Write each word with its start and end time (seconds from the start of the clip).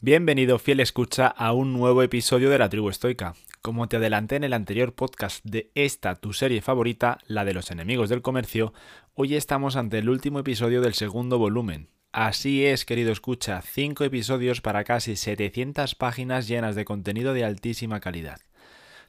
Bienvenido, 0.00 0.60
fiel 0.60 0.78
escucha, 0.78 1.26
a 1.26 1.52
un 1.52 1.72
nuevo 1.72 2.04
episodio 2.04 2.50
de 2.50 2.58
la 2.58 2.68
Tribu 2.68 2.88
Estoica. 2.88 3.34
Como 3.62 3.88
te 3.88 3.96
adelanté 3.96 4.36
en 4.36 4.44
el 4.44 4.52
anterior 4.52 4.94
podcast 4.94 5.44
de 5.44 5.72
esta 5.74 6.14
tu 6.14 6.32
serie 6.32 6.62
favorita, 6.62 7.18
la 7.26 7.44
de 7.44 7.52
los 7.52 7.72
enemigos 7.72 8.08
del 8.08 8.22
comercio, 8.22 8.72
hoy 9.14 9.34
estamos 9.34 9.74
ante 9.74 9.98
el 9.98 10.08
último 10.08 10.38
episodio 10.38 10.82
del 10.82 10.94
segundo 10.94 11.38
volumen. 11.38 11.88
Así 12.12 12.64
es, 12.64 12.84
querido 12.84 13.10
escucha, 13.10 13.60
5 13.60 14.04
episodios 14.04 14.60
para 14.60 14.84
casi 14.84 15.16
700 15.16 15.96
páginas 15.96 16.46
llenas 16.46 16.76
de 16.76 16.84
contenido 16.84 17.34
de 17.34 17.44
altísima 17.44 17.98
calidad. 17.98 18.38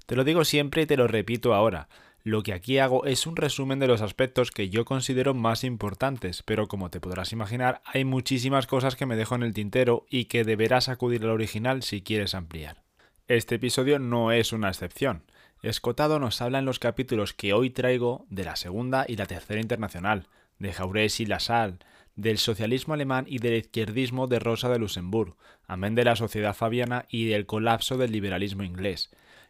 Te 0.07 0.15
lo 0.15 0.23
digo 0.23 0.43
siempre 0.43 0.81
y 0.81 0.85
te 0.87 0.97
lo 0.97 1.07
repito 1.07 1.53
ahora. 1.53 1.87
Lo 2.23 2.43
que 2.43 2.53
aquí 2.53 2.79
hago 2.79 3.05
es 3.05 3.25
un 3.25 3.37
resumen 3.37 3.79
de 3.79 3.87
los 3.87 4.01
aspectos 4.01 4.51
que 4.51 4.69
yo 4.69 4.83
considero 4.83 5.33
más 5.33 5.63
importantes, 5.63 6.43
pero 6.43 6.67
como 6.67 6.89
te 6.89 6.99
podrás 6.99 7.31
imaginar, 7.31 7.81
hay 7.85 8.03
muchísimas 8.03 8.67
cosas 8.67 8.95
que 8.95 9.05
me 9.05 9.15
dejo 9.15 9.35
en 9.35 9.43
el 9.43 9.53
tintero 9.53 10.05
y 10.09 10.25
que 10.25 10.43
deberás 10.43 10.89
acudir 10.89 11.23
al 11.23 11.29
original 11.29 11.81
si 11.81 12.01
quieres 12.01 12.35
ampliar. 12.35 12.83
Este 13.27 13.55
episodio 13.55 13.99
no 13.99 14.31
es 14.31 14.51
una 14.51 14.67
excepción. 14.67 15.23
Escotado 15.61 16.19
nos 16.19 16.41
habla 16.41 16.59
en 16.59 16.65
los 16.65 16.79
capítulos 16.79 17.33
que 17.33 17.53
hoy 17.53 17.69
traigo 17.69 18.25
de 18.29 18.43
la 18.43 18.55
Segunda 18.55 19.05
y 19.07 19.15
la 19.15 19.25
Tercera 19.25 19.61
Internacional, 19.61 20.27
de 20.57 20.73
Jaurés 20.73 21.19
y 21.19 21.25
Lassalle, 21.25 21.79
del 22.15 22.37
socialismo 22.37 22.93
alemán 22.93 23.25
y 23.29 23.39
del 23.39 23.55
izquierdismo 23.55 24.27
de 24.27 24.39
Rosa 24.39 24.67
de 24.67 24.79
Luxemburgo, 24.79 25.37
amén 25.67 25.95
de 25.95 26.03
la 26.03 26.17
sociedad 26.17 26.53
fabiana 26.53 27.05
y 27.09 27.27
del 27.27 27.45
colapso 27.45 27.97
del 27.97 28.11
liberalismo 28.11 28.63
inglés. 28.63 29.09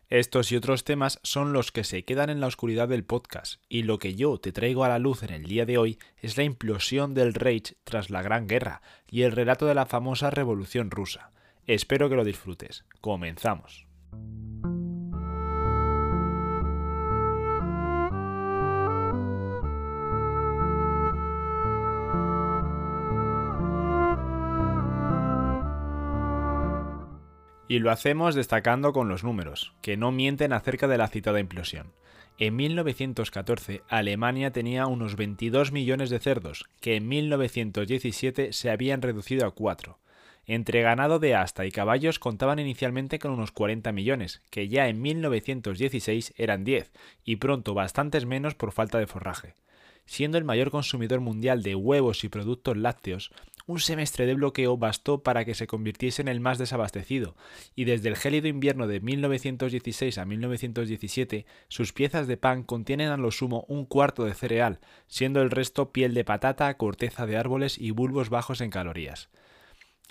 Estos 0.09 0.51
y 0.51 0.55
otros 0.55 0.85
temas 0.85 1.19
son 1.21 1.53
los 1.53 1.71
que 1.71 1.83
se 1.83 2.03
quedan 2.03 2.31
en 2.31 2.39
la 2.39 2.47
oscuridad 2.47 2.87
del 2.87 3.03
podcast, 3.03 3.61
y 3.69 3.83
lo 3.83 3.99
que 3.99 4.15
yo 4.15 4.39
te 4.39 4.51
traigo 4.51 4.83
a 4.83 4.89
la 4.89 4.97
luz 4.97 5.21
en 5.21 5.31
el 5.31 5.43
día 5.43 5.67
de 5.67 5.77
hoy 5.77 5.99
es 6.17 6.35
la 6.35 6.43
implosión 6.43 7.13
del 7.13 7.35
Reich 7.35 7.75
tras 7.83 8.09
la 8.09 8.23
Gran 8.23 8.47
Guerra 8.47 8.81
y 9.07 9.21
el 9.21 9.33
relato 9.33 9.67
de 9.67 9.75
la 9.75 9.85
famosa 9.85 10.31
Revolución 10.31 10.89
rusa. 10.89 11.31
Espero 11.67 12.09
que 12.09 12.15
lo 12.15 12.23
disfrutes. 12.23 12.85
Comenzamos. 13.01 13.85
Y 27.69 27.79
lo 27.79 27.91
hacemos 27.91 28.33
destacando 28.33 28.93
con 28.93 29.07
los 29.07 29.23
números, 29.23 29.73
que 29.83 29.95
no 29.95 30.11
mienten 30.11 30.53
acerca 30.53 30.87
de 30.87 30.97
la 30.97 31.07
citada 31.07 31.39
implosión. 31.39 31.93
En 32.39 32.55
1914 32.55 33.83
Alemania 33.87 34.51
tenía 34.51 34.87
unos 34.87 35.15
22 35.15 35.71
millones 35.71 36.09
de 36.09 36.17
cerdos, 36.17 36.65
que 36.81 36.95
en 36.95 37.07
1917 37.07 38.53
se 38.53 38.71
habían 38.71 39.03
reducido 39.03 39.45
a 39.45 39.51
4. 39.51 39.99
Entre 40.47 40.81
ganado 40.81 41.19
de 41.19 41.35
asta 41.35 41.67
y 41.67 41.71
caballos 41.71 42.17
contaban 42.17 42.57
inicialmente 42.57 43.19
con 43.19 43.31
unos 43.31 43.51
40 43.51 43.91
millones, 43.91 44.41
que 44.49 44.67
ya 44.67 44.87
en 44.87 44.99
1916 44.99 46.33
eran 46.37 46.63
10, 46.63 46.91
y 47.23 47.35
pronto 47.35 47.75
bastantes 47.75 48.25
menos 48.25 48.55
por 48.55 48.71
falta 48.71 48.97
de 48.97 49.05
forraje. 49.05 49.53
Siendo 50.07 50.39
el 50.39 50.43
mayor 50.43 50.71
consumidor 50.71 51.19
mundial 51.19 51.61
de 51.61 51.75
huevos 51.75 52.23
y 52.23 52.29
productos 52.29 52.77
lácteos, 52.77 53.31
un 53.69 53.79
semestre 53.79 54.25
de 54.25 54.33
bloqueo 54.33 54.77
bastó 54.77 55.21
para 55.21 55.45
que 55.45 55.53
se 55.53 55.67
convirtiese 55.67 56.23
en 56.23 56.27
el 56.27 56.39
más 56.39 56.57
desabastecido, 56.57 57.35
y 57.75 57.85
desde 57.85 58.09
el 58.09 58.15
gélido 58.15 58.47
invierno 58.47 58.87
de 58.87 58.99
1916 58.99 60.17
a 60.17 60.25
1917 60.25 61.45
sus 61.67 61.93
piezas 61.93 62.25
de 62.25 62.35
pan 62.35 62.63
contienen 62.63 63.09
a 63.09 63.17
lo 63.17 63.29
sumo 63.29 63.65
un 63.67 63.85
cuarto 63.85 64.25
de 64.25 64.33
cereal, 64.33 64.79
siendo 65.05 65.43
el 65.43 65.51
resto 65.51 65.91
piel 65.91 66.15
de 66.15 66.25
patata, 66.25 66.75
corteza 66.77 67.27
de 67.27 67.37
árboles 67.37 67.77
y 67.77 67.91
bulbos 67.91 68.31
bajos 68.31 68.59
en 68.61 68.71
calorías. 68.71 69.29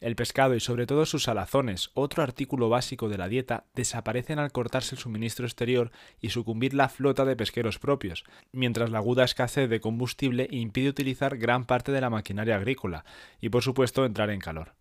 El 0.00 0.14
pescado 0.14 0.54
y 0.54 0.60
sobre 0.60 0.86
todo 0.86 1.06
sus 1.06 1.24
salazones, 1.24 1.90
otro 1.94 2.22
artículo 2.22 2.68
básico 2.68 3.08
de 3.08 3.18
la 3.18 3.26
dieta, 3.26 3.64
desaparecen 3.74 4.38
al 4.38 4.52
cortarse 4.52 4.94
el 4.94 5.00
suministro 5.00 5.44
exterior 5.44 5.90
y 6.20 6.30
sucumbir 6.30 6.72
la 6.72 6.88
flota 6.88 7.24
de 7.24 7.34
pesqueros 7.34 7.80
propios, 7.80 8.24
mientras 8.52 8.90
la 8.90 8.98
aguda 8.98 9.24
escasez 9.24 9.68
de 9.68 9.80
combustible 9.80 10.46
impide 10.52 10.90
utilizar 10.90 11.36
gran 11.36 11.64
parte 11.64 11.90
de 11.90 12.00
la 12.00 12.10
maquinaria 12.10 12.54
agrícola 12.54 13.04
y 13.40 13.48
por 13.48 13.64
supuesto 13.64 14.04
entrar 14.04 14.30
en 14.30 14.38
calor. 14.38 14.74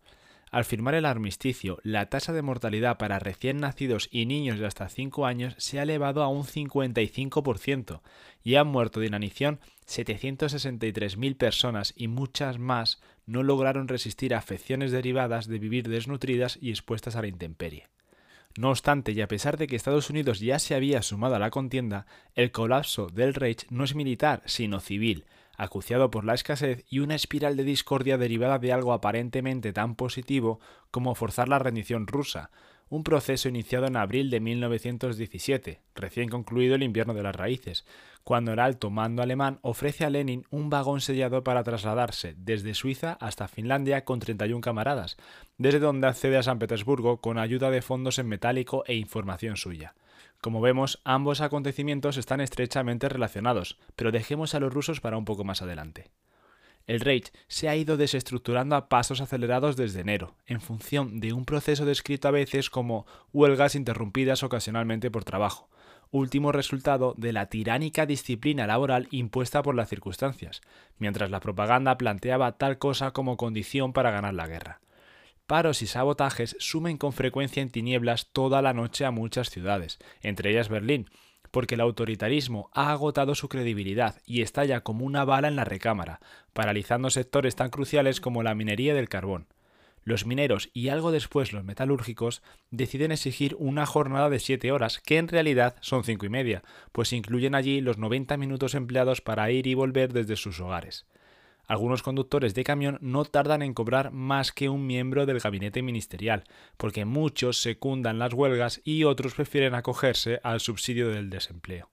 Al 0.50 0.64
firmar 0.64 0.94
el 0.94 1.04
armisticio, 1.04 1.78
la 1.82 2.08
tasa 2.08 2.32
de 2.32 2.40
mortalidad 2.40 2.96
para 2.96 3.18
recién 3.18 3.58
nacidos 3.58 4.08
y 4.10 4.24
niños 4.24 4.58
de 4.58 4.66
hasta 4.66 4.88
5 4.88 5.26
años 5.26 5.54
se 5.58 5.78
ha 5.78 5.82
elevado 5.82 6.22
a 6.22 6.28
un 6.28 6.44
55% 6.44 8.00
y 8.44 8.54
han 8.54 8.68
muerto 8.68 9.00
de 9.00 9.08
inanición 9.08 9.60
763.000 9.86 11.36
personas 11.36 11.92
y 11.96 12.08
muchas 12.08 12.58
más 12.58 13.00
no 13.28 13.42
lograron 13.42 13.88
resistir 13.88 14.34
a 14.34 14.38
afecciones 14.38 14.90
derivadas 14.90 15.46
de 15.46 15.58
vivir 15.58 15.86
desnutridas 15.86 16.58
y 16.60 16.70
expuestas 16.70 17.14
a 17.14 17.20
la 17.20 17.28
intemperie. 17.28 17.86
No 18.56 18.70
obstante, 18.70 19.12
y 19.12 19.20
a 19.20 19.28
pesar 19.28 19.58
de 19.58 19.66
que 19.66 19.76
Estados 19.76 20.08
Unidos 20.08 20.40
ya 20.40 20.58
se 20.58 20.74
había 20.74 21.02
sumado 21.02 21.34
a 21.36 21.38
la 21.38 21.50
contienda, 21.50 22.06
el 22.34 22.50
colapso 22.50 23.08
del 23.08 23.34
Reich 23.34 23.66
no 23.68 23.84
es 23.84 23.94
militar, 23.94 24.42
sino 24.46 24.80
civil, 24.80 25.26
acuciado 25.58 26.10
por 26.10 26.24
la 26.24 26.34
escasez 26.34 26.84
y 26.88 27.00
una 27.00 27.14
espiral 27.14 27.56
de 27.56 27.64
discordia 27.64 28.16
derivada 28.16 28.58
de 28.58 28.72
algo 28.72 28.94
aparentemente 28.94 29.74
tan 29.74 29.94
positivo 29.94 30.58
como 30.90 31.14
forzar 31.14 31.48
la 31.48 31.58
rendición 31.58 32.06
rusa, 32.06 32.50
un 32.90 33.04
proceso 33.04 33.48
iniciado 33.48 33.86
en 33.86 33.96
abril 33.96 34.30
de 34.30 34.40
1917, 34.40 35.80
recién 35.94 36.28
concluido 36.28 36.74
el 36.74 36.82
invierno 36.82 37.14
de 37.14 37.22
las 37.22 37.36
raíces, 37.36 37.84
cuando 38.24 38.52
el 38.52 38.58
alto 38.58 38.90
mando 38.90 39.22
alemán 39.22 39.58
ofrece 39.62 40.04
a 40.04 40.10
Lenin 40.10 40.44
un 40.50 40.70
vagón 40.70 41.00
sellado 41.00 41.44
para 41.44 41.62
trasladarse 41.62 42.34
desde 42.36 42.74
Suiza 42.74 43.16
hasta 43.20 43.48
Finlandia 43.48 44.04
con 44.04 44.20
31 44.20 44.60
camaradas, 44.60 45.16
desde 45.56 45.78
donde 45.78 46.06
accede 46.06 46.36
a 46.36 46.42
San 46.42 46.58
Petersburgo 46.58 47.20
con 47.20 47.38
ayuda 47.38 47.70
de 47.70 47.82
fondos 47.82 48.18
en 48.18 48.28
metálico 48.28 48.84
e 48.86 48.94
información 48.94 49.56
suya. 49.56 49.94
Como 50.40 50.60
vemos, 50.60 51.00
ambos 51.04 51.40
acontecimientos 51.40 52.16
están 52.16 52.40
estrechamente 52.40 53.08
relacionados, 53.08 53.78
pero 53.96 54.12
dejemos 54.12 54.54
a 54.54 54.60
los 54.60 54.72
rusos 54.72 55.00
para 55.00 55.18
un 55.18 55.24
poco 55.24 55.44
más 55.44 55.62
adelante. 55.62 56.10
El 56.88 57.00
Reich 57.00 57.30
se 57.48 57.68
ha 57.68 57.76
ido 57.76 57.98
desestructurando 57.98 58.74
a 58.74 58.88
pasos 58.88 59.20
acelerados 59.20 59.76
desde 59.76 60.00
enero, 60.00 60.34
en 60.46 60.62
función 60.62 61.20
de 61.20 61.34
un 61.34 61.44
proceso 61.44 61.84
descrito 61.84 62.28
a 62.28 62.30
veces 62.30 62.70
como 62.70 63.06
huelgas 63.30 63.74
interrumpidas 63.74 64.42
ocasionalmente 64.42 65.10
por 65.10 65.22
trabajo, 65.22 65.68
último 66.10 66.50
resultado 66.50 67.14
de 67.18 67.34
la 67.34 67.50
tiránica 67.50 68.06
disciplina 68.06 68.66
laboral 68.66 69.06
impuesta 69.10 69.62
por 69.62 69.74
las 69.74 69.90
circunstancias, 69.90 70.62
mientras 70.96 71.30
la 71.30 71.40
propaganda 71.40 71.98
planteaba 71.98 72.52
tal 72.52 72.78
cosa 72.78 73.10
como 73.10 73.36
condición 73.36 73.92
para 73.92 74.10
ganar 74.10 74.32
la 74.32 74.46
guerra. 74.46 74.80
Paros 75.46 75.82
y 75.82 75.86
sabotajes 75.86 76.56
sumen 76.58 76.96
con 76.96 77.12
frecuencia 77.12 77.62
en 77.62 77.68
tinieblas 77.68 78.30
toda 78.32 78.62
la 78.62 78.72
noche 78.72 79.04
a 79.04 79.10
muchas 79.10 79.50
ciudades, 79.50 79.98
entre 80.22 80.52
ellas 80.52 80.70
Berlín, 80.70 81.10
porque 81.50 81.74
el 81.74 81.80
autoritarismo 81.80 82.70
ha 82.72 82.92
agotado 82.92 83.34
su 83.34 83.48
credibilidad 83.48 84.20
y 84.26 84.42
estalla 84.42 84.80
como 84.80 85.04
una 85.04 85.24
bala 85.24 85.48
en 85.48 85.56
la 85.56 85.64
recámara, 85.64 86.20
paralizando 86.52 87.10
sectores 87.10 87.56
tan 87.56 87.70
cruciales 87.70 88.20
como 88.20 88.42
la 88.42 88.54
minería 88.54 88.94
del 88.94 89.08
carbón. 89.08 89.46
Los 90.04 90.24
mineros 90.24 90.70
y 90.72 90.88
algo 90.88 91.12
después 91.12 91.52
los 91.52 91.64
metalúrgicos 91.64 92.42
deciden 92.70 93.12
exigir 93.12 93.54
una 93.58 93.84
jornada 93.84 94.30
de 94.30 94.38
siete 94.38 94.72
horas, 94.72 95.00
que 95.00 95.18
en 95.18 95.28
realidad 95.28 95.76
son 95.80 96.02
cinco 96.02 96.24
y 96.24 96.30
media, 96.30 96.62
pues 96.92 97.12
incluyen 97.12 97.54
allí 97.54 97.80
los 97.80 97.98
90 97.98 98.36
minutos 98.38 98.74
empleados 98.74 99.20
para 99.20 99.50
ir 99.50 99.66
y 99.66 99.74
volver 99.74 100.12
desde 100.12 100.36
sus 100.36 100.60
hogares. 100.60 101.04
Algunos 101.68 102.02
conductores 102.02 102.54
de 102.54 102.64
camión 102.64 102.96
no 103.02 103.26
tardan 103.26 103.60
en 103.60 103.74
cobrar 103.74 104.10
más 104.10 104.52
que 104.52 104.70
un 104.70 104.86
miembro 104.86 105.26
del 105.26 105.38
gabinete 105.38 105.82
ministerial, 105.82 106.44
porque 106.78 107.04
muchos 107.04 107.58
secundan 107.60 108.18
las 108.18 108.32
huelgas 108.32 108.80
y 108.84 109.04
otros 109.04 109.34
prefieren 109.34 109.74
acogerse 109.74 110.40
al 110.42 110.60
subsidio 110.60 111.10
del 111.10 111.28
desempleo. 111.28 111.90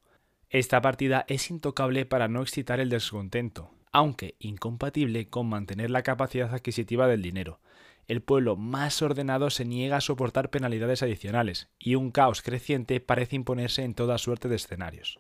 Esta 0.50 0.82
partida 0.82 1.26
es 1.28 1.52
intocable 1.52 2.06
para 2.06 2.30
no 2.30 2.42
excitar 2.42 2.80
el 2.80 2.88
descontento, 2.88 3.70
aunque 3.92 4.36
incompatible 4.40 5.30
con 5.30 5.50
mantener 5.50 5.92
la 5.92 6.04
capacidad 6.04 6.54
adquisitiva 6.54 7.08
del 7.08 7.22
dinero. 7.22 7.60
El 8.08 8.22
pueblo 8.22 8.56
más 8.56 9.02
ordenado 9.02 9.50
se 9.50 9.66
niega 9.66 9.98
a 9.98 10.02
soportar 10.02 10.52
penalidades 10.52 11.04
adicionales, 11.04 11.68
y 11.80 11.96
un 11.96 12.12
caos 12.12 12.42
creciente 12.42 13.02
parece 13.02 13.36
imponerse 13.36 13.84
en 13.84 13.94
toda 13.94 14.18
suerte 14.20 14.48
de 14.48 14.56
escenarios. 14.56 15.20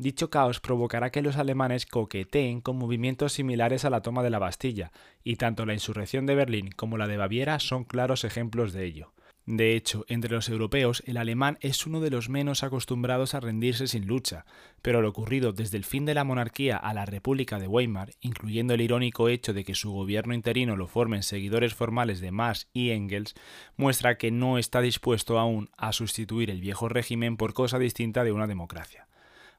Dicho 0.00 0.30
caos 0.30 0.60
provocará 0.60 1.10
que 1.10 1.20
los 1.20 1.36
alemanes 1.36 1.84
coqueteen 1.84 2.62
con 2.62 2.78
movimientos 2.78 3.34
similares 3.34 3.84
a 3.84 3.90
la 3.90 4.00
toma 4.00 4.22
de 4.22 4.30
la 4.30 4.38
Bastilla, 4.38 4.92
y 5.22 5.36
tanto 5.36 5.66
la 5.66 5.74
insurrección 5.74 6.24
de 6.24 6.34
Berlín 6.34 6.70
como 6.74 6.96
la 6.96 7.06
de 7.06 7.18
Baviera 7.18 7.58
son 7.58 7.84
claros 7.84 8.24
ejemplos 8.24 8.72
de 8.72 8.86
ello. 8.86 9.12
De 9.44 9.76
hecho, 9.76 10.06
entre 10.08 10.32
los 10.32 10.48
europeos, 10.48 11.02
el 11.04 11.18
alemán 11.18 11.58
es 11.60 11.86
uno 11.86 12.00
de 12.00 12.08
los 12.08 12.30
menos 12.30 12.62
acostumbrados 12.62 13.34
a 13.34 13.40
rendirse 13.40 13.88
sin 13.88 14.06
lucha, 14.06 14.46
pero 14.80 15.02
lo 15.02 15.10
ocurrido 15.10 15.52
desde 15.52 15.76
el 15.76 15.84
fin 15.84 16.06
de 16.06 16.14
la 16.14 16.24
monarquía 16.24 16.78
a 16.78 16.94
la 16.94 17.04
República 17.04 17.58
de 17.58 17.68
Weimar, 17.68 18.14
incluyendo 18.22 18.72
el 18.72 18.80
irónico 18.80 19.28
hecho 19.28 19.52
de 19.52 19.64
que 19.64 19.74
su 19.74 19.92
gobierno 19.92 20.32
interino 20.32 20.76
lo 20.76 20.86
formen 20.86 21.22
seguidores 21.22 21.74
formales 21.74 22.22
de 22.22 22.30
Marx 22.30 22.70
y 22.72 22.92
Engels, 22.92 23.34
muestra 23.76 24.16
que 24.16 24.30
no 24.30 24.56
está 24.56 24.80
dispuesto 24.80 25.38
aún 25.38 25.68
a 25.76 25.92
sustituir 25.92 26.48
el 26.48 26.62
viejo 26.62 26.88
régimen 26.88 27.36
por 27.36 27.52
cosa 27.52 27.78
distinta 27.78 28.24
de 28.24 28.32
una 28.32 28.46
democracia. 28.46 29.09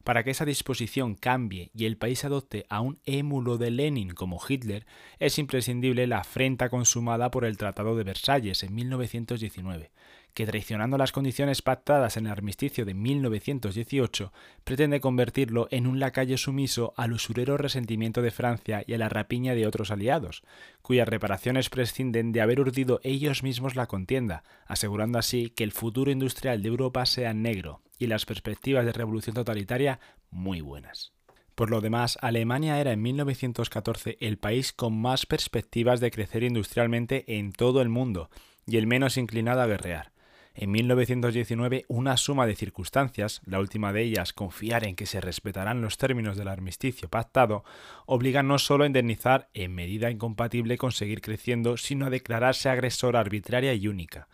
Para 0.03 0.23
que 0.23 0.31
esa 0.31 0.45
disposición 0.45 1.15
cambie 1.15 1.69
y 1.75 1.85
el 1.85 1.97
país 1.97 2.25
adopte 2.25 2.65
a 2.69 2.81
un 2.81 2.99
émulo 3.05 3.57
de 3.57 3.69
Lenin 3.69 4.11
como 4.11 4.39
Hitler, 4.47 4.85
es 5.19 5.37
imprescindible 5.37 6.07
la 6.07 6.19
afrenta 6.19 6.69
consumada 6.69 7.29
por 7.29 7.45
el 7.45 7.57
Tratado 7.57 7.95
de 7.95 8.03
Versalles 8.03 8.63
en 8.63 8.73
1919, 8.73 9.91
que 10.33 10.45
traicionando 10.47 10.97
las 10.97 11.11
condiciones 11.11 11.61
pactadas 11.61 12.17
en 12.17 12.25
el 12.25 12.31
armisticio 12.31 12.83
de 12.83 12.95
1918, 12.95 14.33
pretende 14.63 15.01
convertirlo 15.01 15.67
en 15.69 15.85
un 15.85 15.99
lacayo 15.99 16.37
sumiso 16.37 16.93
al 16.97 17.13
usurero 17.13 17.57
resentimiento 17.57 18.23
de 18.23 18.31
Francia 18.31 18.83
y 18.87 18.93
a 18.93 18.97
la 18.97 19.09
rapiña 19.09 19.53
de 19.53 19.67
otros 19.67 19.91
aliados, 19.91 20.41
cuyas 20.81 21.07
reparaciones 21.07 21.69
prescinden 21.69 22.31
de 22.31 22.41
haber 22.41 22.59
urdido 22.59 23.01
ellos 23.03 23.43
mismos 23.43 23.75
la 23.75 23.85
contienda, 23.85 24.43
asegurando 24.65 25.19
así 25.19 25.51
que 25.51 25.63
el 25.63 25.71
futuro 25.71 26.09
industrial 26.09 26.63
de 26.63 26.69
Europa 26.69 27.05
sea 27.05 27.33
negro, 27.33 27.81
y 28.01 28.07
las 28.07 28.25
perspectivas 28.25 28.83
de 28.83 28.93
revolución 28.93 29.35
totalitaria 29.35 29.99
muy 30.31 30.59
buenas. 30.61 31.13
Por 31.53 31.69
lo 31.69 31.81
demás, 31.81 32.17
Alemania 32.21 32.79
era 32.79 32.93
en 32.93 33.01
1914 33.03 34.17
el 34.19 34.39
país 34.39 34.73
con 34.73 34.99
más 34.99 35.27
perspectivas 35.27 35.99
de 35.99 36.09
crecer 36.09 36.41
industrialmente 36.41 37.37
en 37.37 37.53
todo 37.53 37.79
el 37.81 37.89
mundo 37.89 38.31
y 38.65 38.77
el 38.77 38.87
menos 38.87 39.17
inclinado 39.17 39.61
a 39.61 39.67
guerrear. 39.67 40.11
En 40.55 40.71
1919, 40.71 41.85
una 41.89 42.17
suma 42.17 42.47
de 42.47 42.55
circunstancias, 42.55 43.41
la 43.45 43.59
última 43.59 43.93
de 43.93 44.01
ellas 44.01 44.33
confiar 44.33 44.83
en 44.83 44.95
que 44.95 45.05
se 45.05 45.21
respetarán 45.21 45.81
los 45.81 45.97
términos 45.97 46.37
del 46.37 46.47
armisticio 46.47 47.07
pactado, 47.07 47.63
obliga 48.07 48.41
no 48.41 48.57
solo 48.57 48.83
a 48.83 48.87
indemnizar 48.87 49.49
en 49.53 49.75
medida 49.75 50.09
incompatible 50.09 50.79
con 50.79 50.91
seguir 50.91 51.21
creciendo, 51.21 51.77
sino 51.77 52.07
a 52.07 52.09
declararse 52.09 52.67
agresor 52.67 53.15
arbitraria 53.15 53.75
y 53.75 53.87
única. 53.87 54.27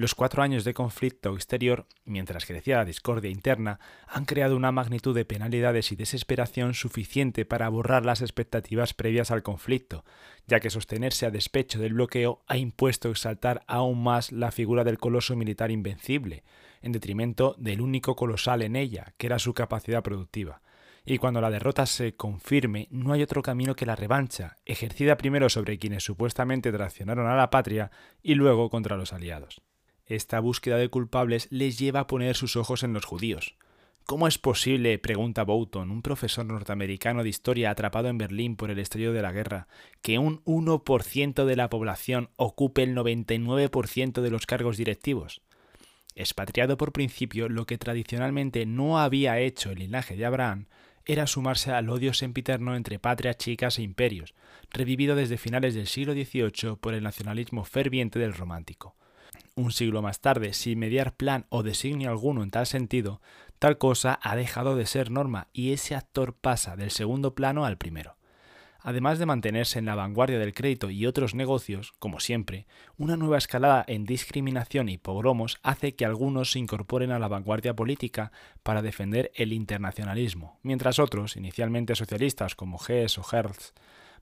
Los 0.00 0.14
cuatro 0.14 0.42
años 0.42 0.64
de 0.64 0.72
conflicto 0.72 1.34
exterior, 1.34 1.86
mientras 2.06 2.46
crecía 2.46 2.78
la 2.78 2.86
discordia 2.86 3.30
interna, 3.30 3.80
han 4.08 4.24
creado 4.24 4.56
una 4.56 4.72
magnitud 4.72 5.14
de 5.14 5.26
penalidades 5.26 5.92
y 5.92 5.96
desesperación 5.96 6.72
suficiente 6.72 7.44
para 7.44 7.68
borrar 7.68 8.06
las 8.06 8.22
expectativas 8.22 8.94
previas 8.94 9.30
al 9.30 9.42
conflicto, 9.42 10.06
ya 10.46 10.58
que 10.58 10.70
sostenerse 10.70 11.26
a 11.26 11.30
despecho 11.30 11.78
del 11.78 11.92
bloqueo 11.92 12.42
ha 12.46 12.56
impuesto 12.56 13.10
exaltar 13.10 13.62
aún 13.66 14.02
más 14.02 14.32
la 14.32 14.52
figura 14.52 14.84
del 14.84 14.96
coloso 14.96 15.36
militar 15.36 15.70
invencible, 15.70 16.44
en 16.80 16.92
detrimento 16.92 17.54
del 17.58 17.82
único 17.82 18.16
colosal 18.16 18.62
en 18.62 18.76
ella, 18.76 19.12
que 19.18 19.26
era 19.26 19.38
su 19.38 19.52
capacidad 19.52 20.02
productiva 20.02 20.62
y 21.04 21.18
cuando 21.18 21.40
la 21.40 21.50
derrota 21.50 21.86
se 21.86 22.14
confirme, 22.14 22.86
no 22.90 23.12
hay 23.12 23.22
otro 23.22 23.42
camino 23.42 23.74
que 23.74 23.86
la 23.86 23.96
revancha, 23.96 24.56
ejercida 24.64 25.16
primero 25.16 25.48
sobre 25.48 25.78
quienes 25.78 26.04
supuestamente 26.04 26.72
traicionaron 26.72 27.26
a 27.26 27.36
la 27.36 27.50
patria 27.50 27.90
y 28.22 28.34
luego 28.34 28.68
contra 28.70 28.96
los 28.96 29.12
aliados. 29.12 29.62
Esta 30.10 30.40
búsqueda 30.40 30.76
de 30.76 30.88
culpables 30.88 31.46
les 31.52 31.78
lleva 31.78 32.00
a 32.00 32.06
poner 32.08 32.34
sus 32.34 32.56
ojos 32.56 32.82
en 32.82 32.92
los 32.92 33.04
judíos. 33.04 33.54
¿Cómo 34.06 34.26
es 34.26 34.38
posible, 34.38 34.98
pregunta 34.98 35.44
Boughton, 35.44 35.88
un 35.88 36.02
profesor 36.02 36.44
norteamericano 36.44 37.22
de 37.22 37.28
historia 37.28 37.70
atrapado 37.70 38.08
en 38.08 38.18
Berlín 38.18 38.56
por 38.56 38.72
el 38.72 38.80
estallido 38.80 39.12
de 39.12 39.22
la 39.22 39.30
guerra, 39.30 39.68
que 40.02 40.18
un 40.18 40.42
1% 40.46 41.44
de 41.44 41.54
la 41.54 41.70
población 41.70 42.30
ocupe 42.34 42.82
el 42.82 42.96
99% 42.96 44.20
de 44.20 44.30
los 44.32 44.46
cargos 44.46 44.76
directivos? 44.76 45.42
Expatriado 46.16 46.76
por 46.76 46.90
principio, 46.90 47.48
lo 47.48 47.64
que 47.64 47.78
tradicionalmente 47.78 48.66
no 48.66 48.98
había 48.98 49.38
hecho 49.38 49.70
el 49.70 49.78
linaje 49.78 50.16
de 50.16 50.26
Abraham 50.26 50.66
era 51.06 51.28
sumarse 51.28 51.70
al 51.70 51.88
odio 51.88 52.14
sempiterno 52.14 52.74
entre 52.74 52.98
patrias 52.98 53.36
chicas 53.36 53.78
e 53.78 53.82
imperios, 53.82 54.34
revivido 54.72 55.14
desde 55.14 55.38
finales 55.38 55.74
del 55.74 55.86
siglo 55.86 56.14
XVIII 56.14 56.78
por 56.80 56.94
el 56.94 57.04
nacionalismo 57.04 57.64
ferviente 57.64 58.18
del 58.18 58.34
romántico. 58.34 58.96
Un 59.56 59.72
siglo 59.72 60.02
más 60.02 60.20
tarde, 60.20 60.52
sin 60.52 60.78
mediar 60.78 61.14
plan 61.14 61.46
o 61.48 61.62
designio 61.62 62.10
alguno 62.10 62.42
en 62.42 62.50
tal 62.50 62.66
sentido, 62.66 63.20
tal 63.58 63.78
cosa 63.78 64.18
ha 64.22 64.36
dejado 64.36 64.76
de 64.76 64.86
ser 64.86 65.10
norma 65.10 65.48
y 65.52 65.72
ese 65.72 65.94
actor 65.94 66.34
pasa 66.34 66.76
del 66.76 66.90
segundo 66.90 67.34
plano 67.34 67.64
al 67.64 67.76
primero. 67.76 68.16
Además 68.82 69.18
de 69.18 69.26
mantenerse 69.26 69.78
en 69.78 69.84
la 69.84 69.94
vanguardia 69.94 70.38
del 70.38 70.54
crédito 70.54 70.88
y 70.88 71.04
otros 71.04 71.34
negocios, 71.34 71.92
como 71.98 72.18
siempre, 72.18 72.66
una 72.96 73.16
nueva 73.16 73.36
escalada 73.36 73.84
en 73.86 74.04
discriminación 74.04 74.88
y 74.88 74.96
pogromos 74.96 75.58
hace 75.62 75.94
que 75.94 76.06
algunos 76.06 76.52
se 76.52 76.60
incorporen 76.60 77.10
a 77.12 77.18
la 77.18 77.28
vanguardia 77.28 77.76
política 77.76 78.32
para 78.62 78.80
defender 78.80 79.30
el 79.34 79.52
internacionalismo, 79.52 80.58
mientras 80.62 80.98
otros, 80.98 81.36
inicialmente 81.36 81.94
socialistas 81.94 82.54
como 82.54 82.78
Hess 82.88 83.18
o 83.18 83.24
Hertz, 83.30 83.74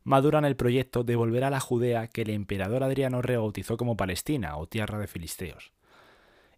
maduran 0.04 0.44
el 0.44 0.56
proyecto 0.56 1.04
de 1.04 1.16
volver 1.16 1.44
a 1.44 1.50
la 1.50 1.60
Judea 1.60 2.08
que 2.08 2.22
el 2.22 2.30
emperador 2.30 2.82
Adriano 2.82 3.22
rebautizó 3.22 3.76
como 3.76 3.96
Palestina 3.96 4.56
o 4.56 4.66
tierra 4.66 4.98
de 4.98 5.06
filisteos. 5.06 5.72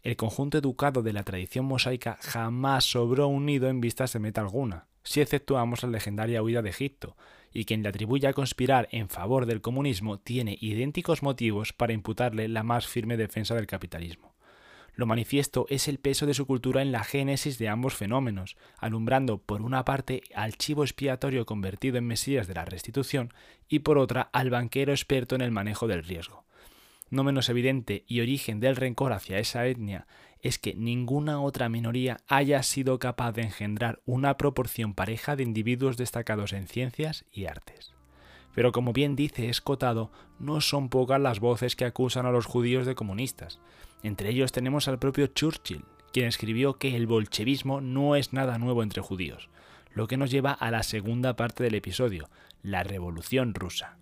El 0.02 0.16
conjunto 0.16 0.58
educado 0.58 1.02
de 1.02 1.12
la 1.12 1.24
tradición 1.24 1.66
mosaica 1.66 2.18
jamás 2.22 2.84
sobró 2.84 3.28
unido 3.28 3.68
en 3.68 3.80
vistas 3.80 4.12
de 4.12 4.18
meta 4.18 4.40
alguna, 4.40 4.86
si 5.02 5.20
exceptuamos 5.20 5.82
la 5.82 5.90
legendaria 5.90 6.42
huida 6.42 6.62
de 6.62 6.70
Egipto, 6.70 7.16
y 7.52 7.64
quien 7.64 7.82
le 7.82 7.88
atribuye 7.88 8.26
a 8.26 8.32
conspirar 8.32 8.88
en 8.92 9.08
favor 9.08 9.46
del 9.46 9.60
comunismo 9.60 10.18
tiene 10.18 10.56
idénticos 10.60 11.22
motivos 11.22 11.72
para 11.72 11.92
imputarle 11.92 12.48
la 12.48 12.62
más 12.62 12.86
firme 12.86 13.16
defensa 13.16 13.54
del 13.54 13.66
capitalismo. 13.66 14.29
Lo 14.94 15.06
manifiesto 15.06 15.66
es 15.68 15.88
el 15.88 15.98
peso 15.98 16.26
de 16.26 16.34
su 16.34 16.46
cultura 16.46 16.82
en 16.82 16.92
la 16.92 17.04
génesis 17.04 17.58
de 17.58 17.68
ambos 17.68 17.94
fenómenos, 17.94 18.56
alumbrando 18.78 19.38
por 19.38 19.62
una 19.62 19.84
parte 19.84 20.22
al 20.34 20.56
chivo 20.56 20.84
expiatorio 20.84 21.46
convertido 21.46 21.98
en 21.98 22.06
Mesías 22.06 22.46
de 22.46 22.54
la 22.54 22.64
restitución 22.64 23.32
y 23.68 23.80
por 23.80 23.98
otra 23.98 24.22
al 24.32 24.50
banquero 24.50 24.92
experto 24.92 25.34
en 25.34 25.40
el 25.40 25.50
manejo 25.50 25.86
del 25.86 26.04
riesgo. 26.04 26.44
No 27.10 27.24
menos 27.24 27.48
evidente 27.48 28.04
y 28.06 28.20
origen 28.20 28.60
del 28.60 28.76
rencor 28.76 29.12
hacia 29.12 29.38
esa 29.38 29.66
etnia 29.66 30.06
es 30.42 30.58
que 30.58 30.74
ninguna 30.74 31.40
otra 31.40 31.68
minoría 31.68 32.18
haya 32.28 32.62
sido 32.62 32.98
capaz 32.98 33.32
de 33.32 33.42
engendrar 33.42 34.00
una 34.06 34.36
proporción 34.36 34.94
pareja 34.94 35.36
de 35.36 35.42
individuos 35.42 35.96
destacados 35.96 36.52
en 36.52 36.66
ciencias 36.66 37.24
y 37.32 37.46
artes. 37.46 37.99
Pero 38.54 38.72
como 38.72 38.92
bien 38.92 39.16
dice 39.16 39.48
Escotado, 39.48 40.10
no 40.38 40.60
son 40.60 40.88
pocas 40.88 41.20
las 41.20 41.40
voces 41.40 41.76
que 41.76 41.84
acusan 41.84 42.26
a 42.26 42.30
los 42.30 42.46
judíos 42.46 42.86
de 42.86 42.94
comunistas. 42.94 43.60
Entre 44.02 44.30
ellos 44.30 44.52
tenemos 44.52 44.88
al 44.88 44.98
propio 44.98 45.28
Churchill, 45.28 45.84
quien 46.12 46.26
escribió 46.26 46.74
que 46.74 46.96
el 46.96 47.06
bolchevismo 47.06 47.80
no 47.80 48.16
es 48.16 48.32
nada 48.32 48.58
nuevo 48.58 48.82
entre 48.82 49.02
judíos, 49.02 49.48
lo 49.92 50.08
que 50.08 50.16
nos 50.16 50.30
lleva 50.30 50.52
a 50.52 50.70
la 50.70 50.82
segunda 50.82 51.36
parte 51.36 51.62
del 51.62 51.74
episodio, 51.74 52.28
la 52.62 52.82
Revolución 52.82 53.54
rusa. 53.54 53.99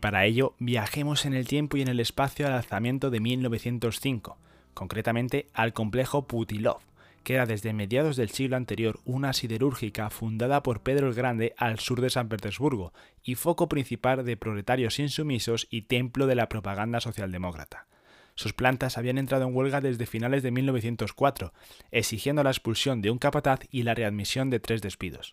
Para 0.00 0.24
ello 0.24 0.54
viajemos 0.58 1.24
en 1.24 1.34
el 1.34 1.46
tiempo 1.46 1.76
y 1.76 1.82
en 1.82 1.88
el 1.88 2.00
espacio 2.00 2.46
al 2.46 2.52
alzamiento 2.52 3.10
de 3.10 3.20
1905, 3.20 4.36
concretamente 4.74 5.46
al 5.54 5.72
complejo 5.72 6.26
Putilov, 6.26 6.80
que 7.22 7.34
era 7.34 7.46
desde 7.46 7.72
mediados 7.72 8.16
del 8.16 8.30
siglo 8.30 8.56
anterior 8.56 8.98
una 9.04 9.32
siderúrgica 9.32 10.10
fundada 10.10 10.62
por 10.62 10.80
Pedro 10.80 11.08
el 11.08 11.14
Grande 11.14 11.54
al 11.56 11.78
sur 11.78 12.00
de 12.00 12.10
San 12.10 12.28
Petersburgo 12.28 12.92
y 13.22 13.34
foco 13.34 13.68
principal 13.68 14.24
de 14.24 14.36
proletarios 14.36 14.98
insumisos 14.98 15.66
y 15.70 15.82
templo 15.82 16.26
de 16.26 16.34
la 16.34 16.48
propaganda 16.48 17.00
socialdemócrata. 17.00 17.86
Sus 18.34 18.52
plantas 18.54 18.96
habían 18.96 19.18
entrado 19.18 19.46
en 19.46 19.54
huelga 19.54 19.82
desde 19.82 20.06
finales 20.06 20.42
de 20.42 20.50
1904, 20.50 21.52
exigiendo 21.90 22.42
la 22.42 22.50
expulsión 22.50 23.02
de 23.02 23.10
un 23.10 23.18
capataz 23.18 23.60
y 23.70 23.82
la 23.82 23.94
readmisión 23.94 24.48
de 24.48 24.60
tres 24.60 24.80
despidos. 24.80 25.32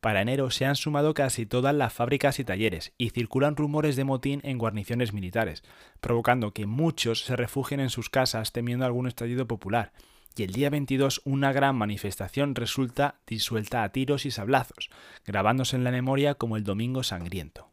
Para 0.00 0.22
enero 0.22 0.50
se 0.50 0.64
han 0.64 0.76
sumado 0.76 1.12
casi 1.12 1.44
todas 1.44 1.74
las 1.74 1.92
fábricas 1.92 2.38
y 2.38 2.44
talleres 2.44 2.94
y 2.96 3.10
circulan 3.10 3.56
rumores 3.56 3.96
de 3.96 4.04
motín 4.04 4.40
en 4.44 4.56
guarniciones 4.56 5.12
militares, 5.12 5.62
provocando 6.00 6.54
que 6.54 6.64
muchos 6.64 7.24
se 7.24 7.36
refugien 7.36 7.80
en 7.80 7.90
sus 7.90 8.08
casas 8.08 8.52
temiendo 8.52 8.86
algún 8.86 9.06
estallido 9.06 9.46
popular. 9.46 9.92
Y 10.36 10.44
el 10.44 10.52
día 10.52 10.70
22 10.70 11.20
una 11.26 11.52
gran 11.52 11.76
manifestación 11.76 12.54
resulta 12.54 13.20
disuelta 13.26 13.82
a 13.82 13.92
tiros 13.92 14.24
y 14.24 14.30
sablazos, 14.30 14.88
grabándose 15.26 15.76
en 15.76 15.84
la 15.84 15.90
memoria 15.90 16.34
como 16.34 16.56
el 16.56 16.64
Domingo 16.64 17.02
Sangriento. 17.02 17.68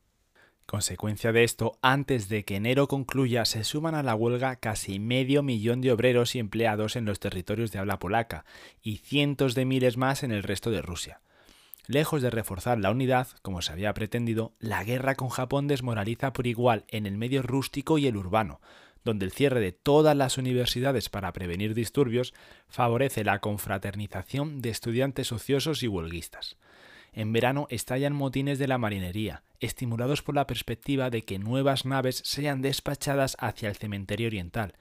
Consecuencia 0.66 1.32
de 1.32 1.46
esto, 1.46 1.80
antes 1.82 2.28
de 2.28 2.44
que 2.44 2.58
enero 2.58 2.90
concluya, 2.90 3.46
se 3.46 3.64
suman 3.64 3.96
a 3.96 4.04
la 4.04 4.16
huelga 4.16 4.58
casi 4.58 5.00
medio 5.00 5.44
millón 5.44 5.80
de 5.80 5.94
obreros 5.94 6.36
y 6.36 6.40
empleados 6.40 6.98
en 6.98 7.06
los 7.06 7.22
territorios 7.22 7.72
de 7.72 7.80
habla 7.80 8.00
polaca 8.00 8.44
y 8.82 8.98
cientos 8.98 9.56
de 9.56 9.64
miles 9.64 9.96
más 9.96 10.24
en 10.24 10.34
el 10.34 10.44
resto 10.44 10.70
de 10.70 10.82
Rusia. 10.82 11.22
Lejos 11.88 12.22
de 12.22 12.30
reforzar 12.30 12.78
la 12.80 12.92
unidad, 12.92 13.30
como 13.42 13.62
se 13.62 13.72
había 13.72 13.94
pretendido, 13.94 14.54
la 14.60 14.84
guerra 14.84 15.16
con 15.16 15.30
Japón 15.30 15.70
desmoraliza 15.70 16.34
por 16.34 16.46
igual 16.46 16.84
en 16.90 17.06
el 17.06 17.18
medio 17.18 17.42
rústico 17.42 17.98
y 17.98 18.08
el 18.08 18.18
urbano, 18.18 18.60
donde 19.06 19.26
el 19.26 19.32
cierre 19.32 19.62
de 19.62 19.72
todas 19.72 20.16
las 20.16 20.38
universidades 20.38 21.08
para 21.08 21.32
prevenir 21.32 21.74
disturbios 21.74 22.34
favorece 22.68 23.24
la 23.24 23.40
confraternización 23.40 24.62
de 24.62 24.70
estudiantes 24.70 25.32
ociosos 25.32 25.82
y 25.82 25.88
huelguistas. 25.88 26.58
En 27.14 27.32
verano 27.32 27.68
estallan 27.70 28.14
motines 28.14 28.60
de 28.60 28.68
la 28.68 28.78
marinería, 28.78 29.44
estimulados 29.62 30.22
por 30.22 30.36
la 30.36 30.46
perspectiva 30.46 31.10
de 31.10 31.22
que 31.22 31.40
nuevas 31.40 31.86
naves 31.86 32.22
sean 32.26 32.62
despachadas 32.62 33.38
hacia 33.40 33.70
el 33.70 33.78
cementerio 33.78 34.28
oriental, 34.28 34.74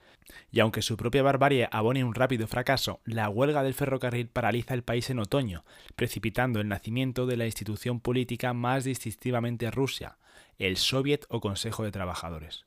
Y 0.51 0.59
aunque 0.59 0.81
su 0.81 0.97
propia 0.97 1.23
barbarie 1.23 1.67
abone 1.71 2.03
un 2.03 2.15
rápido 2.15 2.47
fracaso, 2.47 3.01
la 3.05 3.29
huelga 3.29 3.63
del 3.63 3.73
ferrocarril 3.73 4.27
paraliza 4.27 4.73
el 4.73 4.83
país 4.83 5.09
en 5.09 5.19
otoño, 5.19 5.63
precipitando 5.95 6.59
el 6.59 6.67
nacimiento 6.67 7.25
de 7.25 7.37
la 7.37 7.45
institución 7.45 7.99
política 7.99 8.53
más 8.53 8.83
distintivamente 8.83 9.71
rusia, 9.71 10.17
el 10.57 10.77
Soviet 10.77 11.25
o 11.29 11.39
Consejo 11.39 11.83
de 11.83 11.91
Trabajadores. 11.91 12.65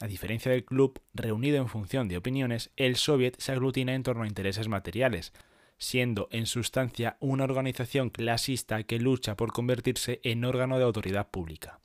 A 0.00 0.06
diferencia 0.06 0.50
del 0.50 0.64
club, 0.64 1.00
reunido 1.14 1.58
en 1.58 1.68
función 1.68 2.08
de 2.08 2.16
opiniones, 2.16 2.70
el 2.76 2.96
Soviet 2.96 3.36
se 3.38 3.52
aglutina 3.52 3.94
en 3.94 4.02
torno 4.02 4.24
a 4.24 4.26
intereses 4.26 4.68
materiales, 4.68 5.32
siendo 5.78 6.28
en 6.30 6.46
sustancia 6.46 7.16
una 7.20 7.44
organización 7.44 8.10
clasista 8.10 8.82
que 8.84 8.98
lucha 8.98 9.36
por 9.36 9.52
convertirse 9.52 10.20
en 10.24 10.44
órgano 10.44 10.78
de 10.78 10.84
autoridad 10.84 11.30
pública. 11.30 11.80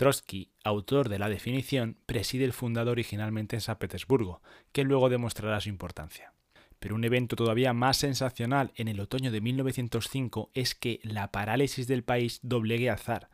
Trotsky, 0.00 0.50
autor 0.64 1.10
de 1.10 1.18
la 1.18 1.28
definición, 1.28 1.98
preside 2.06 2.46
el 2.46 2.54
fundado 2.54 2.90
originalmente 2.90 3.56
en 3.56 3.60
San 3.60 3.76
Petersburgo, 3.76 4.40
que 4.72 4.82
luego 4.82 5.10
demostrará 5.10 5.60
su 5.60 5.68
importancia. 5.68 6.32
Pero 6.78 6.94
un 6.94 7.04
evento 7.04 7.36
todavía 7.36 7.74
más 7.74 7.98
sensacional 7.98 8.72
en 8.76 8.88
el 8.88 8.98
otoño 8.98 9.30
de 9.30 9.42
1905 9.42 10.52
es 10.54 10.74
que 10.74 11.00
la 11.02 11.30
parálisis 11.30 11.86
del 11.86 12.02
país 12.02 12.40
doblegue 12.42 12.88
a 12.88 12.96
zar. 12.96 13.28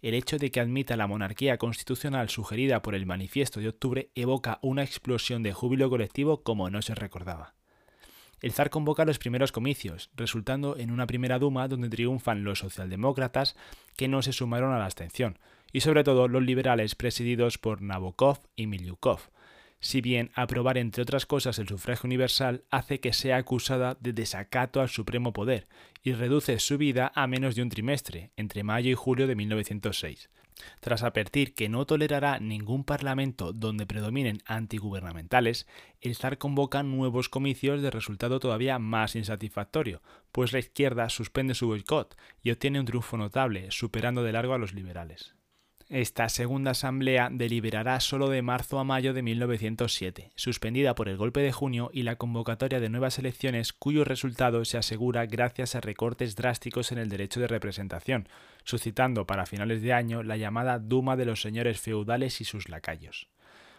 El 0.00 0.14
hecho 0.14 0.38
de 0.38 0.50
que 0.50 0.58
admita 0.58 0.96
la 0.96 1.06
monarquía 1.06 1.58
constitucional 1.58 2.30
sugerida 2.30 2.80
por 2.80 2.94
el 2.94 3.04
manifiesto 3.04 3.60
de 3.60 3.68
octubre 3.68 4.08
evoca 4.14 4.58
una 4.62 4.84
explosión 4.84 5.42
de 5.42 5.52
júbilo 5.52 5.90
colectivo 5.90 6.42
como 6.42 6.70
no 6.70 6.80
se 6.80 6.94
recordaba. 6.94 7.52
El 8.40 8.52
zar 8.52 8.70
convoca 8.70 9.04
los 9.04 9.18
primeros 9.18 9.52
comicios, 9.52 10.08
resultando 10.16 10.78
en 10.78 10.92
una 10.92 11.06
primera 11.06 11.38
duma 11.38 11.68
donde 11.68 11.90
triunfan 11.90 12.42
los 12.42 12.60
socialdemócratas 12.60 13.54
que 13.98 14.08
no 14.08 14.22
se 14.22 14.32
sumaron 14.32 14.72
a 14.72 14.78
la 14.78 14.86
abstención, 14.86 15.38
y 15.72 15.80
sobre 15.80 16.04
todo 16.04 16.28
los 16.28 16.42
liberales 16.42 16.94
presididos 16.94 17.58
por 17.58 17.82
Nabokov 17.82 18.38
y 18.56 18.66
Milyukov, 18.66 19.20
si 19.80 20.00
bien 20.00 20.30
aprobar 20.34 20.78
entre 20.78 21.02
otras 21.02 21.26
cosas 21.26 21.58
el 21.58 21.68
sufragio 21.68 22.08
universal 22.08 22.64
hace 22.70 22.98
que 22.98 23.12
sea 23.12 23.36
acusada 23.36 23.96
de 24.00 24.12
desacato 24.12 24.80
al 24.80 24.88
supremo 24.88 25.32
poder 25.32 25.68
y 26.02 26.12
reduce 26.12 26.58
su 26.58 26.78
vida 26.78 27.12
a 27.14 27.26
menos 27.26 27.54
de 27.54 27.62
un 27.62 27.68
trimestre, 27.68 28.32
entre 28.36 28.64
mayo 28.64 28.90
y 28.90 28.94
julio 28.94 29.26
de 29.26 29.36
1906. 29.36 30.30
Tras 30.80 31.02
advertir 31.02 31.54
que 31.54 31.68
no 31.68 31.84
tolerará 31.84 32.40
ningún 32.40 32.82
parlamento 32.84 33.52
donde 33.52 33.86
predominen 33.86 34.42
antigubernamentales, 34.46 35.66
el 36.00 36.16
zar 36.16 36.38
convoca 36.38 36.82
nuevos 36.82 37.28
comicios 37.28 37.82
de 37.82 37.90
resultado 37.90 38.40
todavía 38.40 38.78
más 38.78 39.14
insatisfactorio, 39.16 40.00
pues 40.32 40.54
la 40.54 40.58
izquierda 40.58 41.10
suspende 41.10 41.54
su 41.54 41.66
boicot 41.66 42.16
y 42.42 42.50
obtiene 42.50 42.80
un 42.80 42.86
triunfo 42.86 43.18
notable, 43.18 43.70
superando 43.70 44.22
de 44.22 44.32
largo 44.32 44.54
a 44.54 44.58
los 44.58 44.72
liberales. 44.72 45.35
Esta 45.88 46.28
segunda 46.28 46.72
asamblea 46.72 47.28
deliberará 47.30 48.00
solo 48.00 48.28
de 48.28 48.42
marzo 48.42 48.80
a 48.80 48.84
mayo 48.84 49.14
de 49.14 49.22
1907, 49.22 50.32
suspendida 50.34 50.96
por 50.96 51.08
el 51.08 51.16
golpe 51.16 51.38
de 51.38 51.52
junio 51.52 51.90
y 51.92 52.02
la 52.02 52.16
convocatoria 52.16 52.80
de 52.80 52.88
nuevas 52.88 53.20
elecciones 53.20 53.72
cuyo 53.72 54.02
resultado 54.02 54.64
se 54.64 54.78
asegura 54.78 55.26
gracias 55.26 55.76
a 55.76 55.80
recortes 55.80 56.34
drásticos 56.34 56.90
en 56.90 56.98
el 56.98 57.08
derecho 57.08 57.38
de 57.38 57.46
representación, 57.46 58.28
suscitando 58.64 59.28
para 59.28 59.46
finales 59.46 59.80
de 59.80 59.92
año 59.92 60.24
la 60.24 60.36
llamada 60.36 60.80
Duma 60.80 61.14
de 61.14 61.24
los 61.24 61.40
señores 61.40 61.80
feudales 61.80 62.40
y 62.40 62.44
sus 62.44 62.68
lacayos. 62.68 63.28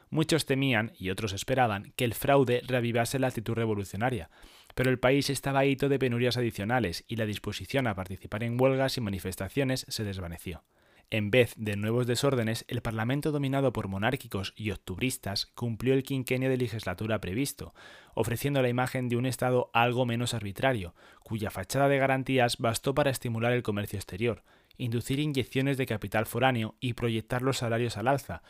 Muchos 0.10 0.46
temían, 0.46 0.94
y 0.98 1.10
otros 1.10 1.34
esperaban, 1.34 1.92
que 1.98 2.06
el 2.06 2.14
fraude 2.14 2.62
reavivase 2.66 3.20
la 3.20 3.28
actitud 3.28 3.54
revolucionaria, 3.54 4.30
pero 4.76 4.90
el 4.90 5.00
país 5.00 5.30
estaba 5.30 5.66
hito 5.66 5.90
de 5.90 6.00
penurias 6.00 6.38
adicionales 6.38 7.04
y 7.10 7.18
la 7.18 7.26
disposición 7.26 7.86
a 7.86 7.96
participar 7.96 8.44
en 8.44 8.58
huelgas 8.58 8.98
y 8.98 9.02
manifestaciones 9.02 9.86
se 9.90 10.06
desvaneció. 10.06 10.64
En 11.10 11.32
vez 11.32 11.54
de 11.56 11.78
nuevos 11.78 12.06
desórdenes, 12.06 12.66
el 12.68 12.82
Parlamento 12.82 13.32
dominado 13.32 13.72
por 13.72 13.88
monárquicos 13.88 14.54
y 14.58 14.72
octubristas 14.72 15.46
cumplió 15.46 15.94
el 15.94 16.04
quinquenio 16.04 16.50
de 16.50 16.58
legislatura 16.58 17.22
previsto, 17.22 17.74
ofreciendo 18.14 18.62
la 18.62 18.68
imagen 18.68 19.08
de 19.08 19.16
un 19.16 19.26
Estado 19.26 19.70
algo 19.72 20.06
menos 20.06 20.34
arbitrario, 20.34 20.96
cuya 21.24 21.50
fachada 21.50 21.88
de 21.88 21.98
garantías 21.98 22.58
bastó 22.58 22.94
para 22.94 23.10
estimular 23.10 23.54
el 23.54 23.64
comercio 23.64 23.98
exterior, 23.98 24.44
inducir 24.76 25.20
inyecciones 25.20 25.78
de 25.78 25.86
capital 25.86 26.26
foráneo 26.26 26.76
y 26.82 26.92
proyectar 26.92 27.42
los 27.42 27.60
salarios 27.60 27.96
al 27.96 28.10
alza, 28.10 28.44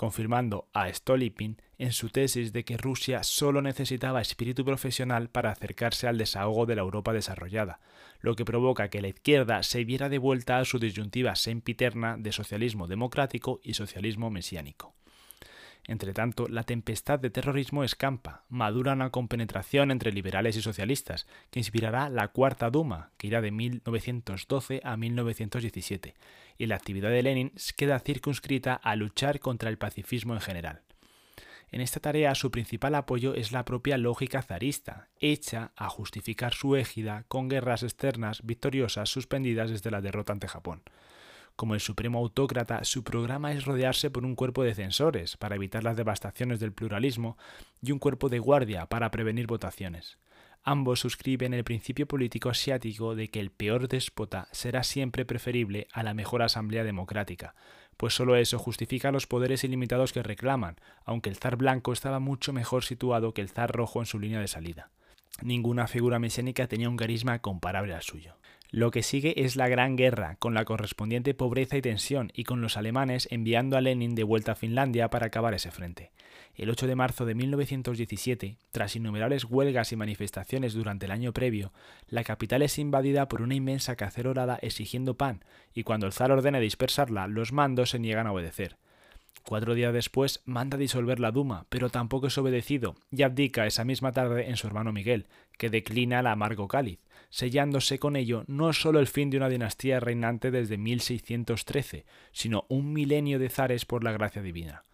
confirmando 0.00 0.66
a 0.72 0.90
Stolypin 0.90 1.60
en 1.76 1.92
su 1.92 2.08
tesis 2.08 2.54
de 2.54 2.64
que 2.64 2.78
Rusia 2.78 3.22
solo 3.22 3.60
necesitaba 3.60 4.22
espíritu 4.22 4.64
profesional 4.64 5.28
para 5.28 5.50
acercarse 5.50 6.08
al 6.08 6.16
desahogo 6.16 6.64
de 6.64 6.74
la 6.74 6.80
Europa 6.80 7.12
desarrollada, 7.12 7.80
lo 8.20 8.34
que 8.34 8.46
provoca 8.46 8.88
que 8.88 9.02
la 9.02 9.08
izquierda 9.08 9.62
se 9.62 9.84
viera 9.84 10.08
de 10.08 10.16
vuelta 10.16 10.58
a 10.58 10.64
su 10.64 10.78
disyuntiva 10.78 11.36
sempiterna 11.36 12.16
de 12.16 12.32
socialismo 12.32 12.86
democrático 12.86 13.60
y 13.62 13.74
socialismo 13.74 14.30
mesiánico. 14.30 14.94
Entretanto, 15.86 16.46
la 16.48 16.62
tempestad 16.62 17.18
de 17.18 17.30
terrorismo 17.30 17.84
escampa, 17.84 18.44
madura 18.48 18.92
una 18.92 19.10
compenetración 19.10 19.90
entre 19.90 20.12
liberales 20.12 20.56
y 20.56 20.62
socialistas, 20.62 21.26
que 21.50 21.60
inspirará 21.60 22.08
la 22.08 22.28
Cuarta 22.28 22.70
Duma, 22.70 23.10
que 23.16 23.26
irá 23.26 23.40
de 23.40 23.50
1912 23.50 24.80
a 24.84 24.96
1917, 24.96 26.14
y 26.58 26.66
la 26.66 26.76
actividad 26.76 27.10
de 27.10 27.22
Lenin 27.22 27.52
queda 27.76 27.98
circunscrita 27.98 28.74
a 28.74 28.94
luchar 28.96 29.40
contra 29.40 29.70
el 29.70 29.78
pacifismo 29.78 30.34
en 30.34 30.40
general. 30.40 30.82
En 31.72 31.80
esta 31.80 32.00
tarea 32.00 32.34
su 32.34 32.50
principal 32.50 32.94
apoyo 32.96 33.34
es 33.34 33.52
la 33.52 33.64
propia 33.64 33.96
lógica 33.96 34.42
zarista, 34.42 35.08
hecha 35.20 35.70
a 35.76 35.88
justificar 35.88 36.52
su 36.52 36.74
égida 36.74 37.24
con 37.28 37.48
guerras 37.48 37.84
externas 37.84 38.44
victoriosas 38.44 39.08
suspendidas 39.08 39.70
desde 39.70 39.90
la 39.90 40.00
derrota 40.00 40.32
ante 40.32 40.48
Japón. 40.48 40.82
Como 41.60 41.74
el 41.74 41.80
supremo 41.80 42.20
autócrata, 42.20 42.84
su 42.84 43.04
programa 43.04 43.52
es 43.52 43.66
rodearse 43.66 44.08
por 44.08 44.24
un 44.24 44.34
cuerpo 44.34 44.62
de 44.62 44.74
censores 44.74 45.36
para 45.36 45.56
evitar 45.56 45.84
las 45.84 45.94
devastaciones 45.94 46.58
del 46.58 46.72
pluralismo 46.72 47.36
y 47.82 47.92
un 47.92 47.98
cuerpo 47.98 48.30
de 48.30 48.38
guardia 48.38 48.86
para 48.86 49.10
prevenir 49.10 49.46
votaciones. 49.46 50.16
Ambos 50.62 51.00
suscriben 51.00 51.52
el 51.52 51.62
principio 51.62 52.08
político 52.08 52.48
asiático 52.48 53.14
de 53.14 53.28
que 53.28 53.40
el 53.40 53.50
peor 53.50 53.88
déspota 53.88 54.48
será 54.52 54.82
siempre 54.82 55.26
preferible 55.26 55.86
a 55.92 56.02
la 56.02 56.14
mejor 56.14 56.40
asamblea 56.40 56.82
democrática, 56.82 57.54
pues 57.98 58.14
solo 58.14 58.36
eso 58.36 58.58
justifica 58.58 59.12
los 59.12 59.26
poderes 59.26 59.62
ilimitados 59.62 60.14
que 60.14 60.22
reclaman, 60.22 60.76
aunque 61.04 61.28
el 61.28 61.36
zar 61.36 61.56
blanco 61.56 61.92
estaba 61.92 62.20
mucho 62.20 62.54
mejor 62.54 62.84
situado 62.84 63.34
que 63.34 63.42
el 63.42 63.50
zar 63.50 63.70
rojo 63.70 64.00
en 64.00 64.06
su 64.06 64.18
línea 64.18 64.40
de 64.40 64.48
salida. 64.48 64.88
Ninguna 65.42 65.88
figura 65.88 66.18
mesiánica 66.18 66.68
tenía 66.68 66.88
un 66.88 66.96
carisma 66.96 67.40
comparable 67.40 67.92
al 67.92 68.00
suyo. 68.00 68.39
Lo 68.72 68.92
que 68.92 69.02
sigue 69.02 69.44
es 69.44 69.56
la 69.56 69.66
Gran 69.66 69.96
Guerra, 69.96 70.36
con 70.38 70.54
la 70.54 70.64
correspondiente 70.64 71.34
pobreza 71.34 71.76
y 71.76 71.82
tensión, 71.82 72.30
y 72.34 72.44
con 72.44 72.60
los 72.60 72.76
alemanes 72.76 73.26
enviando 73.32 73.76
a 73.76 73.80
Lenin 73.80 74.14
de 74.14 74.22
vuelta 74.22 74.52
a 74.52 74.54
Finlandia 74.54 75.10
para 75.10 75.26
acabar 75.26 75.54
ese 75.54 75.72
frente. 75.72 76.12
El 76.54 76.70
8 76.70 76.86
de 76.86 76.94
marzo 76.94 77.26
de 77.26 77.34
1917, 77.34 78.58
tras 78.70 78.94
innumerables 78.94 79.44
huelgas 79.44 79.90
y 79.90 79.96
manifestaciones 79.96 80.72
durante 80.72 81.06
el 81.06 81.12
año 81.12 81.32
previo, 81.32 81.72
la 82.06 82.22
capital 82.22 82.62
es 82.62 82.78
invadida 82.78 83.26
por 83.26 83.42
una 83.42 83.56
inmensa 83.56 83.96
cacerolada 83.96 84.56
exigiendo 84.62 85.14
pan, 85.16 85.44
y 85.74 85.82
cuando 85.82 86.06
el 86.06 86.12
zar 86.12 86.30
ordena 86.30 86.60
dispersarla, 86.60 87.26
los 87.26 87.52
mandos 87.52 87.90
se 87.90 87.98
niegan 87.98 88.28
a 88.28 88.32
obedecer. 88.32 88.76
Cuatro 89.44 89.74
días 89.74 89.92
después 89.92 90.42
manda 90.44 90.76
disolver 90.76 91.18
la 91.18 91.32
Duma, 91.32 91.66
pero 91.70 91.90
tampoco 91.90 92.28
es 92.28 92.38
obedecido 92.38 92.94
y 93.10 93.22
abdica 93.22 93.66
esa 93.66 93.84
misma 93.84 94.12
tarde 94.12 94.48
en 94.48 94.56
su 94.56 94.66
hermano 94.66 94.92
Miguel, 94.92 95.26
que 95.58 95.70
declina 95.70 96.20
el 96.20 96.26
amargo 96.26 96.68
cáliz, 96.68 97.00
sellándose 97.30 97.98
con 97.98 98.16
ello 98.16 98.44
no 98.46 98.72
solo 98.72 99.00
el 99.00 99.06
fin 99.06 99.30
de 99.30 99.38
una 99.38 99.48
dinastía 99.48 99.98
reinante 99.98 100.50
desde 100.50 100.78
1613, 100.78 102.04
sino 102.32 102.66
un 102.68 102.92
milenio 102.92 103.38
de 103.38 103.48
zares 103.48 103.86
por 103.86 104.04
la 104.04 104.12
gracia 104.12 104.42
divina. 104.42 104.84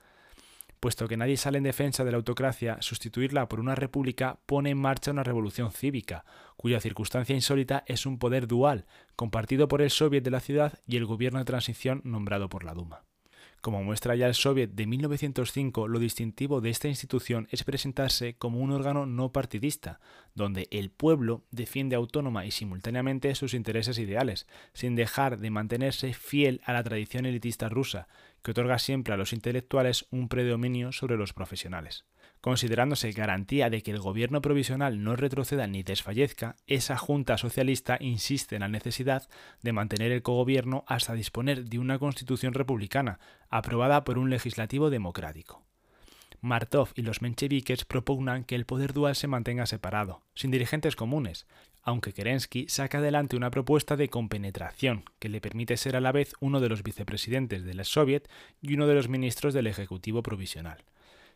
Puesto 0.81 1.09
que 1.09 1.17
nadie 1.17 1.37
sale 1.37 1.59
en 1.59 1.65
defensa 1.65 2.05
de 2.05 2.13
la 2.13 2.19
autocracia, 2.19 2.79
sustituirla 2.81 3.49
por 3.49 3.61
una 3.61 3.75
república 3.75 4.39
pone 4.47 4.71
en 4.71 4.79
marcha 4.79 5.11
una 5.11 5.25
revolución 5.25 5.73
cívica, 5.73 6.25
cuya 6.57 6.81
circunstancia 6.81 7.35
insólita 7.35 7.83
es 7.87 8.07
un 8.07 8.19
poder 8.19 8.47
dual, 8.47 8.87
compartido 9.17 9.69
por 9.69 9.83
el 9.83 9.91
soviet 9.91 10.23
de 10.23 10.31
la 10.31 10.41
ciudad 10.41 10.79
y 10.87 10.97
el 10.97 11.07
gobierno 11.07 11.41
de 11.41 11.47
transición 11.47 12.03
nombrado 12.05 12.49
por 12.49 12.63
la 12.63 12.75
Duma. 12.75 13.03
Como 13.67 13.83
muestra 13.83 14.15
ya 14.15 14.29
el 14.29 14.35
Soviet 14.35 14.71
de 14.75 14.87
1905, 14.87 15.89
lo 15.89 15.99
distintivo 15.99 16.61
de 16.61 16.71
esta 16.71 16.87
institución 16.87 17.49
es 17.51 17.65
presentarse 17.65 18.37
como 18.37 18.61
un 18.61 18.71
órgano 18.71 19.07
no 19.07 19.33
partidista, 19.33 19.99
donde 20.37 20.69
el 20.71 20.89
pueblo 20.93 21.43
defiende 21.51 21.97
autónoma 21.97 22.47
y 22.47 22.53
simultáneamente 22.53 23.35
sus 23.35 23.55
intereses 23.55 23.99
ideales, 23.99 24.47
sin 24.73 24.95
dejar 24.95 25.41
de 25.41 25.51
mantenerse 25.51 26.15
fiel 26.15 26.61
a 26.65 26.75
la 26.75 26.85
tradición 26.85 27.27
elitista 27.27 27.69
rusa, 27.69 28.07
que 28.45 28.53
otorga 28.53 28.79
siempre 28.79 29.15
a 29.15 29.17
los 29.17 29.33
intelectuales 29.33 30.07
un 30.13 30.29
predominio 30.29 30.93
sobre 30.93 31.17
los 31.17 31.33
profesionales. 31.33 32.05
Considerándose 32.47 33.11
garantía 33.11 33.71
de 33.71 33.83
que 33.83 33.91
el 33.91 33.99
gobierno 33.99 34.41
provisional 34.41 35.03
no 35.03 35.17
retroceda 35.17 35.67
ni 35.67 35.83
desfallezca, 35.83 36.55
esa 36.69 36.97
Junta 36.97 37.39
Socialista 37.39 37.99
insiste 37.99 38.55
en 38.55 38.61
la 38.61 38.69
necesidad 38.69 39.29
de 39.63 39.73
mantener 39.73 40.13
el 40.13 40.23
cogobierno 40.23 40.85
hasta 40.87 41.15
disponer 41.15 41.65
de 41.65 41.81
una 41.81 41.99
constitución 41.99 42.55
republicana, 42.55 43.19
aprobada 43.51 44.05
por 44.05 44.17
un 44.17 44.31
legislativo 44.31 44.91
democrático. 44.91 45.65
Martov 46.41 46.91
y 46.95 47.03
los 47.03 47.21
mencheviques 47.21 47.85
propugnan 47.85 48.45
que 48.45 48.55
el 48.55 48.65
poder 48.65 48.93
dual 48.93 49.17
se 49.17 49.27
mantenga 49.27 49.67
separado, 49.67 50.23
sin 50.37 50.53
dirigentes 50.53 50.95
comunes, 50.95 51.49
aunque 51.83 52.13
Kerensky 52.13 52.69
saca 52.69 52.99
adelante 52.99 53.37
una 53.37 53.51
propuesta 53.51 53.97
de 53.97 54.09
compenetración 54.09 55.03
que 55.19 55.29
le 55.29 55.41
permite 55.41 55.77
ser 55.77 55.97
a 55.97 56.01
la 56.01 56.13
vez 56.13 56.33
uno 56.39 56.61
de 56.61 56.69
los 56.69 56.85
vicepresidentes 56.85 57.65
del 57.65 57.85
Soviet 57.85 58.31
y 58.63 58.75
uno 58.75 58.87
de 58.87 58.95
los 58.95 59.09
ministros 59.09 59.53
del 59.53 59.67
Ejecutivo 59.67 60.23
Provisional. 60.23 60.85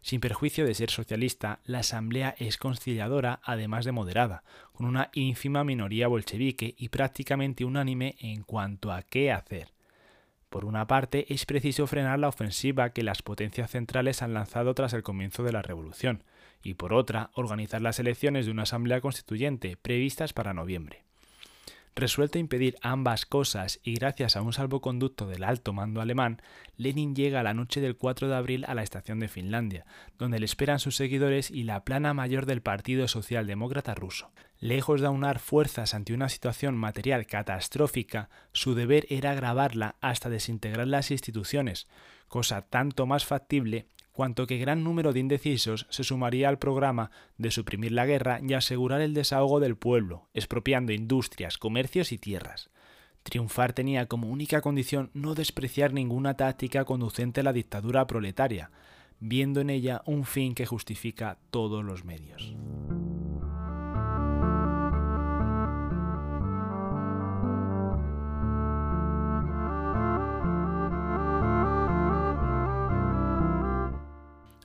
Sin 0.03 0.21
perjuicio 0.21 0.65
de 0.65 0.75
ser 0.75 0.91
socialista, 0.91 1.61
la 1.65 1.81
asamblea 1.81 2.35
es 2.39 2.57
conciliadora 2.57 3.41
además 3.43 3.85
de 3.85 3.93
moderada, 3.93 4.43
con 4.73 4.87
una 4.87 5.11
ínfima 5.13 5.63
minoría 5.63 6.09
bolchevique 6.09 6.75
y 6.79 6.89
prácticamente 6.89 7.65
unánime 7.65 8.17
en 8.21 8.43
cuanto 8.43 8.93
a 8.93 9.03
qué 9.03 9.31
hacer. 9.31 9.69
Por 10.49 10.65
una 10.65 10.87
parte, 10.87 11.33
es 11.33 11.47
preciso 11.47 11.87
frenar 11.87 12.19
la 12.19 12.29
ofensiva 12.29 12.91
que 12.91 13.05
las 13.05 13.23
potencias 13.23 13.71
centrales 13.71 14.23
han 14.23 14.35
lanzado 14.35 14.75
tras 14.75 14.93
el 14.95 15.03
comienzo 15.03 15.45
de 15.45 15.53
la 15.53 15.63
revolución, 15.63 16.25
y 16.63 16.75
por 16.75 16.93
otra, 16.93 17.31
organizar 17.35 17.81
las 17.81 17.99
elecciones 18.01 18.47
de 18.47 18.53
una 18.53 18.65
asamblea 18.65 19.01
constituyente 19.01 19.77
previstas 19.77 20.33
para 20.33 20.53
noviembre. 20.55 21.05
Resuelto 21.97 22.39
a 22.39 22.41
impedir 22.41 22.77
ambas 22.83 23.27
cosas 23.27 23.81
y 23.83 23.95
gracias 23.95 24.37
a 24.37 24.43
un 24.43 24.53
salvoconducto 24.53 25.27
del 25.27 25.43
alto 25.43 25.73
mando 25.73 26.01
alemán, 26.01 26.41
Lenin 26.77 27.17
llega 27.17 27.43
la 27.43 27.53
noche 27.53 27.81
del 27.81 27.97
4 27.97 28.29
de 28.29 28.37
abril 28.37 28.65
a 28.69 28.75
la 28.75 28.83
estación 28.83 29.19
de 29.19 29.29
Finlandia, 29.29 29.85
donde 30.17 30.39
le 30.39 30.45
esperan 30.45 30.79
sus 30.79 30.97
seguidores 30.97 31.51
y 31.51 31.65
la 31.65 31.85
plana 31.85 32.15
mayor 32.15 32.47
del 32.47 32.63
Partido 32.63 33.09
Socialdemócrata 33.09 33.95
ruso. 33.95 34.31
Lejos 34.61 35.01
de 35.01 35.09
aunar 35.09 35.41
fuerzas 35.41 35.93
ante 35.95 36.15
una 36.15 36.29
situación 36.29 36.77
material 36.77 37.27
catastrófica, 37.27 38.31
su 38.53 38.75
deber 38.75 39.07
era 39.11 39.33
agravarla 39.33 39.97
hasta 40.01 40.31
desintegrar 40.31 40.87
las 40.87 41.11
instituciones, 41.11 41.89
cosa 42.29 42.63
tanto 42.63 43.05
más 43.07 43.25
factible 43.25 43.87
cuanto 44.21 44.47
que 44.47 44.59
gran 44.59 44.85
número 44.85 45.15
de 45.15 45.21
indecisos 45.21 45.87
se 45.89 46.05
sumaría 46.05 46.51
al 46.51 46.59
programa 46.59 47.11
de 47.39 47.51
suprimir 47.51 47.93
la 47.93 48.05
guerra 48.05 48.39
y 48.47 48.53
asegurar 48.53 49.01
el 49.01 49.15
desahogo 49.15 49.61
del 49.61 49.79
pueblo, 49.79 50.29
expropiando 50.35 50.93
industrias, 50.93 51.57
comercios 51.57 52.13
y 52.13 52.19
tierras. 52.19 52.69
Triunfar 53.23 53.73
tenía 53.73 54.09
como 54.09 54.29
única 54.29 54.61
condición 54.61 55.11
no 55.15 55.35
despreciar 55.35 55.95
ninguna 55.95 56.35
táctica 56.35 56.85
conducente 56.85 57.41
a 57.41 57.45
la 57.45 57.55
dictadura 57.55 58.07
proletaria, 58.07 58.71
viendo 59.21 59.63
en 59.63 59.71
ella 59.71 60.03
un 60.05 60.27
fin 60.27 60.55
que 60.55 60.67
justifica 60.67 61.39
todos 61.51 61.83
los 61.83 62.05
medios. 62.05 62.55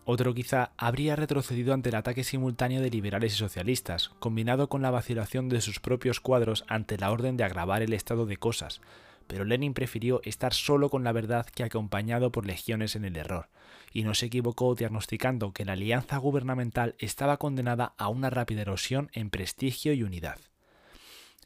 Otro 0.07 0.35
quizá 0.35 0.71
habría 0.77 1.15
retrocedido 1.15 1.73
ante 1.73 1.89
el 1.89 1.95
ataque 1.95 2.23
simultáneo 2.23 2.79
de 2.79 2.91
liberales 2.91 3.33
y 3.33 3.37
socialistas, 3.37 4.09
combinado 4.19 4.69
con 4.69 4.83
la 4.83 4.91
vacilación 4.91 5.49
de 5.49 5.61
sus 5.61 5.79
propios 5.79 6.19
cuadros 6.19 6.63
ante 6.67 6.97
la 6.99 7.11
orden 7.11 7.37
de 7.37 7.43
agravar 7.43 7.81
el 7.81 7.91
estado 7.91 8.27
de 8.27 8.37
cosas, 8.37 8.81
pero 9.25 9.45
Lenin 9.45 9.73
prefirió 9.73 10.21
estar 10.23 10.53
solo 10.53 10.89
con 10.89 11.03
la 11.03 11.11
verdad 11.11 11.47
que 11.47 11.63
acompañado 11.63 12.31
por 12.31 12.45
legiones 12.45 12.95
en 12.95 13.03
el 13.03 13.15
error, 13.15 13.49
y 13.91 14.03
no 14.03 14.13
se 14.13 14.27
equivocó 14.27 14.75
diagnosticando 14.75 15.53
que 15.53 15.65
la 15.65 15.73
alianza 15.73 16.17
gubernamental 16.17 16.93
estaba 16.99 17.37
condenada 17.37 17.95
a 17.97 18.09
una 18.09 18.29
rápida 18.29 18.61
erosión 18.61 19.09
en 19.13 19.31
prestigio 19.31 19.93
y 19.93 20.03
unidad. 20.03 20.37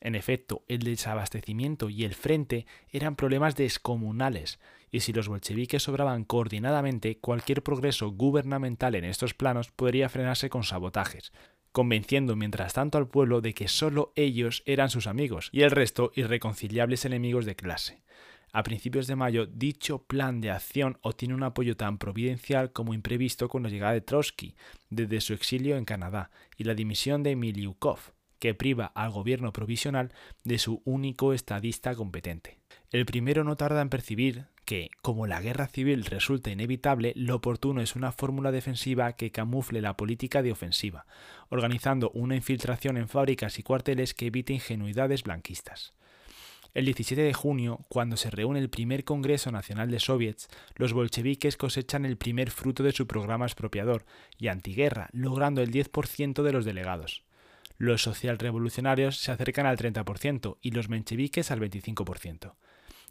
En 0.01 0.15
efecto, 0.15 0.63
el 0.67 0.79
desabastecimiento 0.79 1.89
y 1.89 2.03
el 2.03 2.13
frente 2.13 2.65
eran 2.91 3.15
problemas 3.15 3.55
descomunales, 3.55 4.59
y 4.91 5.01
si 5.01 5.13
los 5.13 5.27
bolcheviques 5.27 5.87
obraban 5.89 6.23
coordinadamente, 6.23 7.17
cualquier 7.19 7.63
progreso 7.63 8.09
gubernamental 8.11 8.95
en 8.95 9.05
estos 9.05 9.33
planos 9.33 9.71
podría 9.71 10.09
frenarse 10.09 10.49
con 10.49 10.63
sabotajes, 10.63 11.31
convenciendo 11.71 12.35
mientras 12.35 12.73
tanto 12.73 12.97
al 12.97 13.07
pueblo 13.07 13.41
de 13.41 13.53
que 13.53 13.67
solo 13.67 14.11
ellos 14.15 14.63
eran 14.65 14.89
sus 14.89 15.07
amigos 15.07 15.49
y 15.51 15.61
el 15.61 15.71
resto 15.71 16.11
irreconciliables 16.15 17.05
enemigos 17.05 17.45
de 17.45 17.55
clase. 17.55 18.03
A 18.51 18.63
principios 18.63 19.05
de 19.05 19.15
mayo, 19.15 19.45
dicho 19.45 20.05
plan 20.05 20.41
de 20.41 20.49
acción 20.49 20.97
obtiene 21.01 21.35
un 21.35 21.43
apoyo 21.43 21.77
tan 21.77 21.99
providencial 21.99 22.71
como 22.71 22.95
imprevisto 22.95 23.47
con 23.47 23.61
la 23.61 23.69
llegada 23.69 23.93
de 23.93 24.01
Trotsky 24.01 24.55
desde 24.89 25.21
su 25.21 25.33
exilio 25.33 25.77
en 25.77 25.85
Canadá 25.85 26.31
y 26.57 26.63
la 26.63 26.73
dimisión 26.73 27.21
de 27.21 27.35
Miliukov, 27.35 27.99
que 28.39 28.55
priva 28.55 28.85
al 28.95 29.11
gobierno 29.11 29.53
provisional 29.53 30.11
de 30.43 30.57
su 30.57 30.81
único 30.85 31.33
estadista 31.33 31.93
competente. 31.93 32.57
El 32.89 33.05
primero 33.05 33.43
no 33.43 33.55
tarda 33.55 33.81
en 33.81 33.89
percibir 33.89 34.47
que, 34.69 34.91
como 35.01 35.25
la 35.25 35.41
guerra 35.41 35.65
civil 35.65 36.05
resulta 36.05 36.51
inevitable, 36.51 37.13
lo 37.15 37.37
oportuno 37.37 37.81
es 37.81 37.95
una 37.95 38.11
fórmula 38.11 38.51
defensiva 38.51 39.13
que 39.13 39.31
camufle 39.31 39.81
la 39.81 39.97
política 39.97 40.43
de 40.43 40.51
ofensiva, 40.51 41.07
organizando 41.49 42.11
una 42.11 42.35
infiltración 42.35 42.95
en 42.95 43.09
fábricas 43.09 43.57
y 43.57 43.63
cuarteles 43.63 44.13
que 44.13 44.27
evite 44.27 44.53
ingenuidades 44.53 45.23
blanquistas. 45.23 45.95
El 46.75 46.85
17 46.85 47.19
de 47.19 47.33
junio, 47.33 47.83
cuando 47.89 48.15
se 48.15 48.29
reúne 48.29 48.59
el 48.59 48.69
primer 48.69 49.05
Congreso 49.05 49.51
Nacional 49.51 49.89
de 49.89 49.99
Soviets, 49.99 50.49
los 50.75 50.93
bolcheviques 50.93 51.57
cosechan 51.57 52.05
el 52.05 52.17
primer 52.17 52.51
fruto 52.51 52.83
de 52.83 52.91
su 52.91 53.07
programa 53.07 53.47
expropiador 53.47 54.05
y 54.37 54.49
antiguerra, 54.49 55.09
logrando 55.13 55.63
el 55.63 55.71
10% 55.71 56.43
de 56.43 56.51
los 56.51 56.63
delegados. 56.63 57.23
Los 57.79 58.03
socialrevolucionarios 58.03 59.17
se 59.17 59.31
acercan 59.31 59.65
al 59.65 59.79
30% 59.79 60.57
y 60.61 60.69
los 60.69 60.89
mencheviques 60.89 61.49
al 61.49 61.59
25%. 61.59 62.53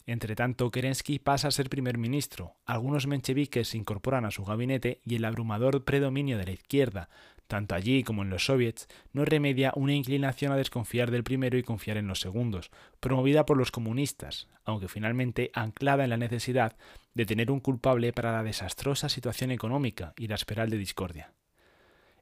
Entre 0.09 0.35
tanto, 0.35 0.71
Kerensky 0.71 1.19
pasa 1.19 1.49
a 1.49 1.51
ser 1.51 1.69
primer 1.69 1.99
ministro, 1.99 2.57
algunos 2.65 3.07
mencheviques 3.07 3.69
se 3.69 3.77
incorporan 3.77 4.25
a 4.25 4.31
su 4.31 4.43
gabinete 4.43 5.03
y 5.05 5.17
el 5.17 5.25
abrumador 5.27 5.85
predominio 5.85 6.39
de 6.39 6.47
la 6.47 6.53
izquierda, 6.53 7.11
tanto 7.47 7.75
allí 7.75 8.03
como 8.05 8.23
en 8.23 8.31
los 8.31 8.47
soviets, 8.47 8.89
no 9.13 9.27
remedia 9.27 9.71
una 9.77 9.93
inclinación 9.93 10.51
a 10.51 10.57
desconfiar 10.57 11.11
del 11.11 11.25
primero 11.25 11.59
y 11.59 11.63
confiar 11.63 11.99
en 11.99 12.07
los 12.07 12.21
segundos, 12.21 12.71
promovida 13.01 13.45
por 13.45 13.59
los 13.59 13.71
comunistas, 13.71 14.49
aunque 14.65 14.89
finalmente 14.89 15.51
anclada 15.53 16.05
en 16.05 16.11
la 16.11 16.17
necesidad 16.17 16.79
de 17.13 17.27
tener 17.27 17.51
un 17.51 17.61
culpable 17.61 18.15
para 18.15 18.33
la 18.33 18.43
desastrosa 18.43 19.11
situación 19.11 19.51
económica 19.51 20.15
y 20.17 20.29
la 20.29 20.37
espiral 20.37 20.71
de 20.71 20.79
discordia. 20.79 21.35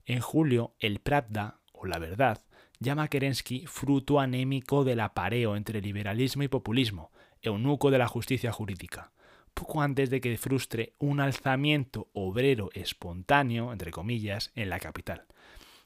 En 0.07 0.19
julio, 0.19 0.75
el 0.81 0.99
Pravda, 0.99 1.61
o 1.71 1.87
la 1.87 2.01
verdad, 2.01 2.43
llama 2.81 3.05
a 3.05 3.09
Kerensky 3.09 3.65
fruto 3.67 4.19
anémico 4.19 4.83
del 4.83 4.99
apareo 4.99 5.55
entre 5.55 5.81
liberalismo 5.81 6.43
y 6.43 6.49
populismo, 6.49 7.13
eunuco 7.49 7.91
de 7.91 7.99
la 7.99 8.09
justicia 8.09 8.53
jurídica, 8.53 9.13
poco 9.55 9.83
antes 9.83 10.11
de 10.11 10.21
que 10.21 10.37
frustre 10.37 10.95
un 10.99 11.21
alzamiento 11.21 12.09
obrero 12.13 12.71
espontáneo, 12.75 13.73
entre 13.73 13.91
comillas, 13.91 14.53
en 14.55 14.71
la 14.71 14.81
capital. 14.81 15.25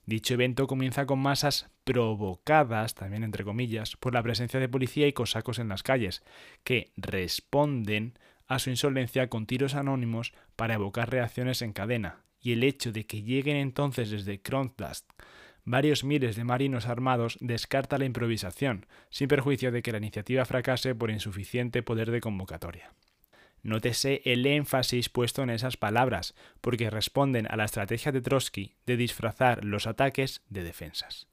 Dicho 0.07 0.35
evento 0.35 0.67
comienza 0.67 1.07
con 1.07 1.21
masas 1.21 1.71
provocadas, 1.85 2.95
también 2.95 3.23
entre 3.23 3.45
comillas, 3.45 3.97
por 3.97 4.13
la 4.13 4.23
presencia 4.23 4.59
de 4.59 4.69
policía 4.69 5.07
y 5.07 5.13
cosacos 5.13 5.59
en 5.59 5.69
las 5.69 5.83
calles, 5.83 6.25
que 6.65 6.93
responden 6.97 8.19
a 8.47 8.59
su 8.59 8.71
insolencia 8.71 9.29
con 9.29 9.47
tiros 9.47 9.75
anónimos 9.75 10.33
para 10.57 10.75
evocar 10.75 11.11
reacciones 11.11 11.63
en 11.63 11.73
cadena, 11.73 12.25
y 12.41 12.53
el 12.53 12.65
hecho 12.65 12.91
de 12.91 13.07
que 13.07 13.23
lleguen 13.23 13.57
entonces 13.57 14.11
desde 14.11 14.41
Kronstadt 14.41 15.05
varios 15.71 16.05
miles 16.05 16.37
de 16.37 16.45
marinos 16.45 16.87
armados 16.87 17.39
descarta 17.41 17.99
la 17.99 18.05
improvisación, 18.05 18.87
sin 19.11 19.29
perjuicio 19.29 19.73
de 19.73 19.83
que 19.83 19.93
la 19.93 19.99
iniciativa 19.99 20.45
fracase 20.45 20.95
por 20.95 21.11
insuficiente 21.11 21.83
poder 21.83 22.11
de 22.11 22.21
convocatoria. 22.21 22.93
Nótese 23.63 24.23
el 24.25 24.47
énfasis 24.47 25.09
puesto 25.09 25.43
en 25.43 25.51
esas 25.51 25.77
palabras, 25.77 26.35
porque 26.61 26.91
responden 26.91 27.47
a 27.51 27.57
la 27.57 27.65
estrategia 27.65 28.11
de 28.11 28.23
Trotsky 28.23 28.75
de 28.87 28.97
disfrazar 28.97 29.65
los 29.65 29.87
ataques 29.87 30.43
de 30.49 30.63
defensas. 30.63 31.27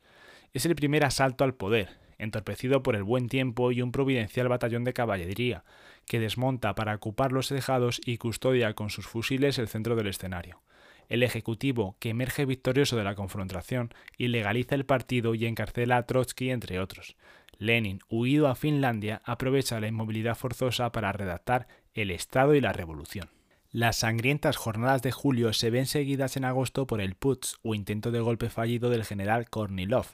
Es 0.53 0.65
el 0.65 0.75
primer 0.75 1.05
asalto 1.05 1.43
al 1.43 1.55
poder, 1.55 1.97
entorpecido 2.17 2.83
por 2.83 2.95
el 2.95 3.03
buen 3.03 3.29
tiempo 3.29 3.71
y 3.71 3.81
un 3.81 3.91
providencial 3.91 4.49
batallón 4.49 4.83
de 4.83 4.93
caballería, 4.93 5.63
que 6.05 6.19
desmonta 6.19 6.75
para 6.75 6.95
ocupar 6.95 7.31
los 7.31 7.47
tejados 7.47 8.01
y 8.05 8.17
custodia 8.17 8.73
con 8.73 8.89
sus 8.89 9.07
fusiles 9.07 9.57
el 9.57 9.67
centro 9.67 9.95
del 9.95 10.07
escenario 10.07 10.61
el 11.09 11.23
Ejecutivo, 11.23 11.95
que 11.99 12.09
emerge 12.09 12.45
victorioso 12.45 12.97
de 12.97 13.03
la 13.03 13.15
confrontación, 13.15 13.93
ilegaliza 14.17 14.75
el 14.75 14.85
partido 14.85 15.35
y 15.35 15.45
encarcela 15.45 15.97
a 15.97 16.05
Trotsky, 16.05 16.51
entre 16.51 16.79
otros. 16.79 17.15
Lenin, 17.57 17.99
huido 18.09 18.47
a 18.47 18.55
Finlandia, 18.55 19.21
aprovecha 19.25 19.79
la 19.79 19.87
inmovilidad 19.87 20.35
forzosa 20.35 20.91
para 20.91 21.11
redactar 21.11 21.67
El 21.93 22.11
Estado 22.11 22.53
y 22.55 22.61
la 22.61 22.73
Revolución. 22.73 23.29
Las 23.71 23.97
sangrientas 23.97 24.55
jornadas 24.55 25.01
de 25.01 25.11
julio 25.11 25.53
se 25.53 25.69
ven 25.69 25.87
seguidas 25.87 26.37
en 26.37 26.45
agosto 26.45 26.87
por 26.87 27.01
el 27.01 27.15
putsch 27.15 27.55
o 27.63 27.75
intento 27.75 28.11
de 28.11 28.21
golpe 28.21 28.49
fallido 28.49 28.89
del 28.89 29.03
general 29.03 29.49
Kornilov, 29.49 30.07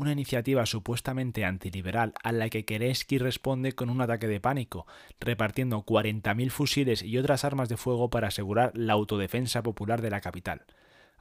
una 0.00 0.12
iniciativa 0.12 0.64
supuestamente 0.66 1.44
antiliberal 1.44 2.14
a 2.22 2.32
la 2.32 2.48
que 2.48 2.64
Kerensky 2.64 3.18
responde 3.18 3.72
con 3.72 3.90
un 3.90 4.00
ataque 4.00 4.26
de 4.26 4.40
pánico, 4.40 4.86
repartiendo 5.20 5.84
40.000 5.84 6.50
fusiles 6.50 7.02
y 7.02 7.18
otras 7.18 7.44
armas 7.44 7.68
de 7.68 7.76
fuego 7.76 8.08
para 8.10 8.28
asegurar 8.28 8.72
la 8.74 8.94
autodefensa 8.94 9.62
popular 9.62 10.00
de 10.00 10.10
la 10.10 10.20
capital. 10.20 10.62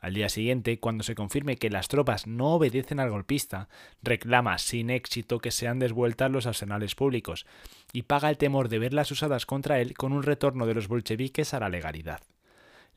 Al 0.01 0.13
día 0.13 0.29
siguiente, 0.29 0.79
cuando 0.79 1.03
se 1.03 1.15
confirme 1.15 1.57
que 1.57 1.69
las 1.69 1.89
tropas 1.89 2.25
no 2.25 2.53
obedecen 2.53 3.01
al 3.01 3.09
golpista, 3.09 3.67
reclama 4.01 4.57
sin 4.57 4.89
éxito 4.89 5.39
que 5.39 5.51
sean 5.51 5.79
desvueltas 5.79 6.31
los 6.31 6.45
arsenales 6.45 6.95
públicos 6.95 7.45
y 7.91 8.03
paga 8.03 8.29
el 8.29 8.37
temor 8.37 8.69
de 8.69 8.79
verlas 8.79 9.11
usadas 9.11 9.45
contra 9.45 9.81
él 9.81 9.93
con 9.95 10.13
un 10.13 10.23
retorno 10.23 10.65
de 10.65 10.73
los 10.73 10.87
bolcheviques 10.87 11.53
a 11.53 11.59
la 11.59 11.69
legalidad. 11.69 12.21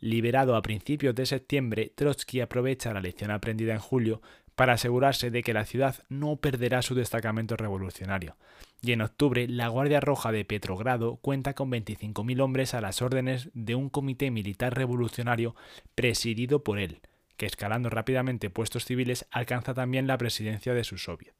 Liberado 0.02 0.56
a 0.56 0.62
principios 0.62 1.14
de 1.14 1.26
septiembre, 1.26 1.92
Trotsky 1.94 2.40
aprovecha 2.40 2.92
la 2.92 3.00
lección 3.00 3.30
aprendida 3.30 3.72
en 3.72 3.78
julio 3.78 4.20
para 4.54 4.74
asegurarse 4.74 5.30
de 5.30 5.42
que 5.42 5.54
la 5.54 5.64
ciudad 5.64 5.96
no 6.08 6.36
perderá 6.36 6.82
su 6.82 6.94
destacamento 6.94 7.56
revolucionario. 7.56 8.36
Y 8.80 8.92
en 8.92 9.02
octubre, 9.02 9.46
la 9.48 9.68
Guardia 9.68 10.00
Roja 10.00 10.32
de 10.32 10.44
Petrogrado 10.44 11.16
cuenta 11.16 11.54
con 11.54 11.70
25.000 11.70 12.40
hombres 12.40 12.74
a 12.74 12.80
las 12.80 13.00
órdenes 13.00 13.48
de 13.54 13.74
un 13.74 13.88
comité 13.88 14.30
militar 14.30 14.74
revolucionario 14.74 15.54
presidido 15.94 16.64
por 16.64 16.78
él, 16.78 17.00
que 17.36 17.46
escalando 17.46 17.90
rápidamente 17.90 18.50
puestos 18.50 18.84
civiles 18.84 19.26
alcanza 19.30 19.74
también 19.74 20.06
la 20.06 20.18
presidencia 20.18 20.74
de 20.74 20.84
su 20.84 20.98
soviet. 20.98 21.34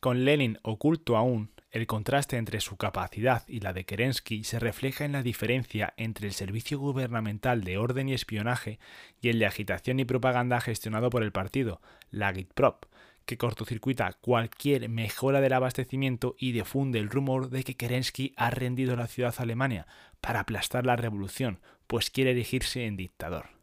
Con 0.00 0.24
Lenin 0.24 0.58
oculto 0.62 1.16
aún, 1.16 1.50
el 1.72 1.86
contraste 1.86 2.36
entre 2.36 2.60
su 2.60 2.76
capacidad 2.76 3.44
y 3.48 3.60
la 3.60 3.72
de 3.72 3.84
Kerensky 3.84 4.44
se 4.44 4.58
refleja 4.58 5.06
en 5.06 5.12
la 5.12 5.22
diferencia 5.22 5.94
entre 5.96 6.26
el 6.26 6.34
servicio 6.34 6.78
gubernamental 6.78 7.64
de 7.64 7.78
orden 7.78 8.10
y 8.10 8.14
espionaje 8.14 8.78
y 9.22 9.30
el 9.30 9.38
de 9.38 9.46
agitación 9.46 9.98
y 9.98 10.04
propaganda 10.04 10.60
gestionado 10.60 11.08
por 11.08 11.22
el 11.22 11.32
partido, 11.32 11.80
la 12.10 12.32
Gitprop, 12.34 12.84
que 13.24 13.38
cortocircuita 13.38 14.12
cualquier 14.20 14.88
mejora 14.90 15.40
del 15.40 15.54
abastecimiento 15.54 16.36
y 16.38 16.52
difunde 16.52 16.98
el 16.98 17.08
rumor 17.08 17.48
de 17.48 17.64
que 17.64 17.76
Kerensky 17.76 18.34
ha 18.36 18.50
rendido 18.50 18.94
la 18.94 19.06
ciudad 19.06 19.34
a 19.38 19.42
Alemania 19.42 19.86
para 20.20 20.40
aplastar 20.40 20.84
la 20.84 20.96
revolución, 20.96 21.60
pues 21.86 22.10
quiere 22.10 22.32
erigirse 22.32 22.84
en 22.84 22.98
dictador. 22.98 23.61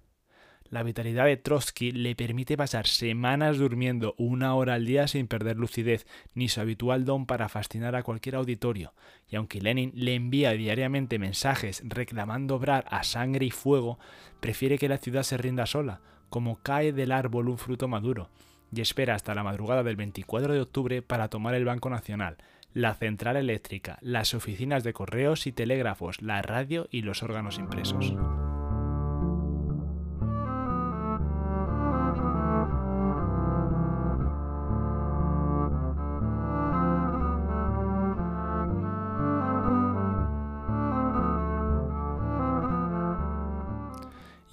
La 0.69 0.83
vitalidad 0.83 1.25
de 1.25 1.35
Trotsky 1.35 1.91
le 1.91 2.15
permite 2.15 2.55
pasar 2.55 2.85
semanas 2.85 3.57
durmiendo 3.57 4.13
una 4.19 4.53
hora 4.53 4.75
al 4.75 4.85
día 4.85 5.07
sin 5.07 5.27
perder 5.27 5.57
lucidez, 5.57 6.05
ni 6.35 6.47
su 6.47 6.61
habitual 6.61 7.05
don 7.05 7.25
para 7.25 7.49
fascinar 7.49 7.95
a 7.95 8.03
cualquier 8.03 8.35
auditorio, 8.35 8.93
y 9.27 9.35
aunque 9.35 9.61
Lenin 9.61 9.91
le 9.95 10.13
envía 10.13 10.51
diariamente 10.51 11.17
mensajes 11.17 11.81
reclamando 11.85 12.55
obrar 12.55 12.85
a 12.91 13.03
sangre 13.03 13.47
y 13.47 13.51
fuego, 13.51 13.97
prefiere 14.39 14.77
que 14.77 14.89
la 14.89 14.99
ciudad 14.99 15.23
se 15.23 15.37
rinda 15.37 15.65
sola, 15.65 16.01
como 16.29 16.61
cae 16.61 16.93
del 16.93 17.11
árbol 17.11 17.49
un 17.49 17.57
fruto 17.57 17.87
maduro, 17.87 18.29
y 18.71 18.81
espera 18.81 19.15
hasta 19.15 19.33
la 19.33 19.43
madrugada 19.43 19.81
del 19.81 19.95
24 19.95 20.53
de 20.53 20.61
octubre 20.61 21.01
para 21.01 21.29
tomar 21.29 21.55
el 21.55 21.65
Banco 21.65 21.89
Nacional, 21.89 22.37
la 22.73 22.93
central 22.93 23.37
eléctrica, 23.37 23.97
las 24.01 24.35
oficinas 24.35 24.83
de 24.83 24.93
correos 24.93 25.47
y 25.47 25.51
telégrafos, 25.51 26.21
la 26.21 26.43
radio 26.43 26.87
y 26.91 27.01
los 27.01 27.23
órganos 27.23 27.57
impresos. 27.57 28.13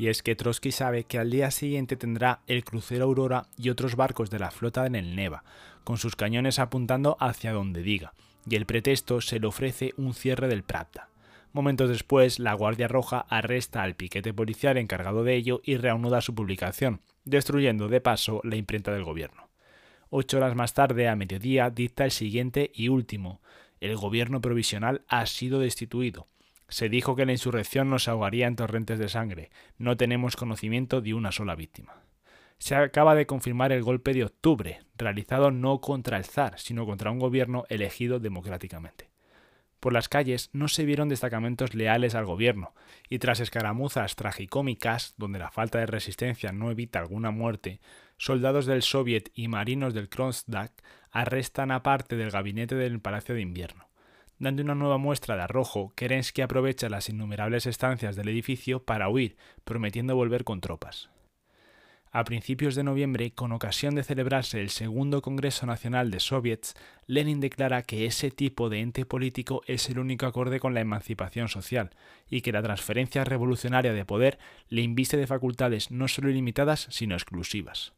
Es 0.09 0.23
que 0.23 0.37
Trotsky 0.37 0.73
sabe 0.73 1.05
que 1.05 1.19
al 1.19 1.31
día 1.31 1.51
siguiente 1.51 1.97
tendrá 1.97 2.41
el 2.47 2.65
crucero 2.65 3.05
Aurora 3.05 3.47
y 3.57 3.71
otros 3.71 3.97
barcos 3.97 4.31
de 4.31 4.39
la 4.39 4.51
flota 4.51 4.87
en 4.87 4.95
el 4.95 5.17
Neva, 5.17 5.45
con 5.85 5.99
sus 5.99 6.17
cañones 6.17 6.59
apuntando 6.59 7.17
hacia 7.21 7.53
donde 7.53 7.83
diga, 7.83 8.13
y 8.49 8.57
el 8.57 8.67
pretexto 8.67 9.21
se 9.21 9.41
le 9.41 9.47
ofrece 9.47 9.95
un 9.97 10.15
cierre 10.15 10.49
del 10.49 10.63
Pravda. 10.63 11.09
Momentos 11.53 11.89
después, 11.89 12.39
la 12.39 12.53
Guardia 12.53 12.89
Roja 12.89 13.27
arresta 13.31 13.83
al 13.83 13.95
piquete 13.95 14.35
policial 14.35 14.77
encargado 14.77 15.25
de 15.25 15.35
ello 15.35 15.61
y 15.65 15.77
reanuda 15.77 16.21
su 16.21 16.35
publicación, 16.35 17.01
destruyendo 17.25 17.89
de 17.89 18.01
paso 18.01 18.41
la 18.45 18.57
imprenta 18.57 18.93
del 18.93 19.05
gobierno. 19.05 19.49
Ocho 20.11 20.37
horas 20.37 20.55
más 20.55 20.75
tarde, 20.75 21.09
a 21.09 21.17
mediodía, 21.17 21.71
dicta 21.71 22.05
el 22.05 22.11
siguiente 22.11 22.71
y 22.75 22.89
último. 22.89 23.41
El 23.81 23.97
gobierno 23.97 24.41
provisional 24.41 25.03
ha 25.09 25.25
sido 25.27 25.59
destituido 25.59 26.27
se 26.69 26.89
dijo 26.89 27.17
que 27.17 27.27
la 27.27 27.33
insurrección 27.33 27.91
nos 27.91 28.09
ahogaría 28.09 28.47
en 28.47 28.57
torrentes 28.57 28.99
de 28.99 29.09
sangre. 29.09 29.51
No 29.79 29.97
tenemos 29.97 30.37
conocimiento 30.37 31.01
de 31.01 31.15
una 31.15 31.33
sola 31.33 31.55
víctima. 31.55 32.03
Se 32.59 32.75
acaba 32.75 33.15
de 33.15 33.27
confirmar 33.27 33.73
el 33.73 33.83
golpe 33.83 34.15
de 34.15 34.25
octubre, 34.25 34.81
realizado 34.97 35.51
no 35.51 35.81
contra 35.81 36.17
el 36.17 36.25
zar, 36.25 36.59
sino 36.59 36.87
contra 36.87 37.11
un 37.11 37.19
gobierno 37.19 37.65
elegido 37.69 38.19
democráticamente. 38.19 39.11
Por 39.79 39.93
las 39.93 40.09
calles 40.09 40.49
no 40.53 40.69
se 40.69 40.87
vieron 40.87 41.09
destacamentos 41.09 41.75
leales 41.75 42.15
al 42.15 42.25
gobierno, 42.25 42.75
y 43.09 43.19
tras 43.19 43.41
escaramuzas 43.41 44.17
tragicómicas, 44.17 45.15
donde 45.19 45.39
la 45.39 45.51
falta 45.51 45.79
de 45.79 45.87
resistencia 45.87 46.51
no 46.51 46.71
evita 46.71 46.99
alguna 46.99 47.31
muerte, 47.31 47.81
soldados 48.17 48.65
del 48.65 48.83
Soviet 48.83 49.31
y 49.35 49.49
marinos 49.49 49.93
del 49.93 50.09
Kronstadt 50.09 50.73
arrestan 51.11 51.71
a 51.71 51.83
parte 51.83 52.17
del 52.17 52.31
gabinete 52.31 52.75
del 52.75 53.01
Palacio 53.01 53.35
de 53.35 53.43
Invierno. 53.43 53.87
Dando 54.39 54.63
una 54.63 54.75
nueva 54.75 54.99
muestra 54.99 55.35
de 55.35 55.43
arrojo, 55.43 55.93
Kerensky 55.97 56.43
aprovecha 56.43 56.91
las 56.91 57.09
innumerables 57.09 57.65
estancias 57.65 58.17
del 58.17 58.29
edificio 58.29 58.85
para 58.85 59.09
huir, 59.09 59.37
prometiendo 59.65 60.15
volver 60.15 60.45
con 60.45 60.61
tropas. 60.61 61.09
A 62.13 62.25
principios 62.25 62.75
de 62.75 62.85
noviembre, 62.85 63.33
con 63.33 63.53
ocasión 63.53 63.95
de 63.95 64.03
celebrarse 64.03 64.61
el 64.61 64.71
segundo 64.71 65.23
Congreso 65.23 65.67
Nacional 65.67 66.11
de 66.11 66.21
Soviets, 66.21 66.75
Lenin 67.07 67.41
declara 67.41 67.83
que 67.83 68.07
ese 68.07 68.31
tipo 68.31 68.69
de 68.69 68.81
ente 68.81 69.07
político 69.07 69.63
es 69.67 69.89
el 69.89 69.99
único 69.99 70.27
acorde 70.27 70.61
con 70.61 70.73
la 70.73 70.81
emancipación 70.81 71.49
social 71.49 71.91
y 72.29 72.43
que 72.43 72.53
la 72.53 72.63
transferencia 72.63 73.25
revolucionaria 73.25 73.93
de 73.93 74.05
poder 74.05 74.39
le 74.69 74.83
inviste 74.83 75.17
de 75.17 75.27
facultades 75.27 75.91
no 75.91 76.09
solo 76.09 76.31
ilimitadas, 76.31 76.87
sino 76.91 77.15
exclusivas. 77.15 77.93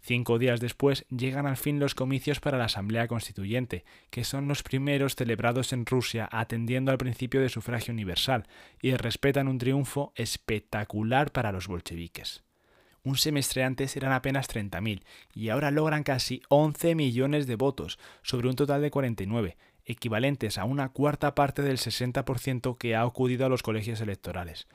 Cinco 0.00 0.38
días 0.38 0.60
después 0.60 1.04
llegan 1.08 1.46
al 1.46 1.56
fin 1.56 1.80
los 1.80 1.94
comicios 1.94 2.40
para 2.40 2.58
la 2.58 2.64
Asamblea 2.66 3.08
Constituyente, 3.08 3.84
que 4.10 4.24
son 4.24 4.48
los 4.48 4.62
primeros 4.62 5.16
celebrados 5.16 5.72
en 5.72 5.86
Rusia 5.86 6.28
atendiendo 6.30 6.92
al 6.92 6.98
principio 6.98 7.40
de 7.40 7.48
sufragio 7.48 7.92
universal, 7.92 8.46
y 8.80 8.94
respetan 8.94 9.48
un 9.48 9.58
triunfo 9.58 10.12
espectacular 10.16 11.32
para 11.32 11.52
los 11.52 11.66
bolcheviques. 11.68 12.44
Un 13.06 13.16
semestre 13.16 13.62
antes 13.62 13.96
eran 13.96 14.10
apenas 14.10 14.48
30.000 14.48 15.02
y 15.32 15.50
ahora 15.50 15.70
logran 15.70 16.02
casi 16.02 16.42
11 16.48 16.96
millones 16.96 17.46
de 17.46 17.54
votos 17.54 18.00
sobre 18.22 18.48
un 18.48 18.56
total 18.56 18.82
de 18.82 18.90
49, 18.90 19.56
equivalentes 19.84 20.58
a 20.58 20.64
una 20.64 20.88
cuarta 20.88 21.36
parte 21.36 21.62
del 21.62 21.78
60% 21.78 22.76
que 22.76 22.96
ha 22.96 23.02
acudido 23.02 23.46
a 23.46 23.48
los 23.48 23.62
colegios 23.62 24.00
electorales. 24.00 24.66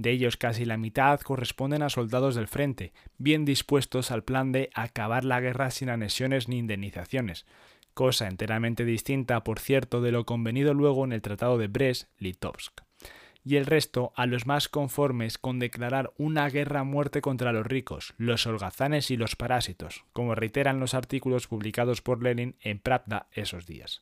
De 0.00 0.12
ellos 0.12 0.38
casi 0.38 0.64
la 0.64 0.78
mitad 0.78 1.20
corresponden 1.20 1.82
a 1.82 1.90
soldados 1.90 2.34
del 2.34 2.48
frente, 2.48 2.94
bien 3.18 3.44
dispuestos 3.44 4.10
al 4.10 4.24
plan 4.24 4.50
de 4.50 4.70
acabar 4.72 5.26
la 5.26 5.40
guerra 5.40 5.70
sin 5.70 5.90
anexiones 5.90 6.48
ni 6.48 6.56
indemnizaciones, 6.56 7.44
cosa 7.92 8.26
enteramente 8.26 8.86
distinta, 8.86 9.44
por 9.44 9.58
cierto, 9.58 10.00
de 10.00 10.10
lo 10.10 10.24
convenido 10.24 10.72
luego 10.72 11.04
en 11.04 11.12
el 11.12 11.20
Tratado 11.20 11.58
de 11.58 11.68
Brest-Litovsk. 11.68 12.80
Y 13.44 13.56
el 13.56 13.66
resto 13.66 14.14
a 14.16 14.24
los 14.24 14.46
más 14.46 14.70
conformes 14.70 15.36
con 15.36 15.58
declarar 15.58 16.14
una 16.16 16.48
guerra 16.48 16.80
a 16.80 16.84
muerte 16.84 17.20
contra 17.20 17.52
los 17.52 17.66
ricos, 17.66 18.14
los 18.16 18.46
holgazanes 18.46 19.10
y 19.10 19.18
los 19.18 19.36
parásitos, 19.36 20.06
como 20.14 20.34
reiteran 20.34 20.80
los 20.80 20.94
artículos 20.94 21.46
publicados 21.46 22.00
por 22.00 22.22
Lenin 22.22 22.56
en 22.62 22.78
Pravda 22.78 23.26
esos 23.32 23.66
días. 23.66 24.00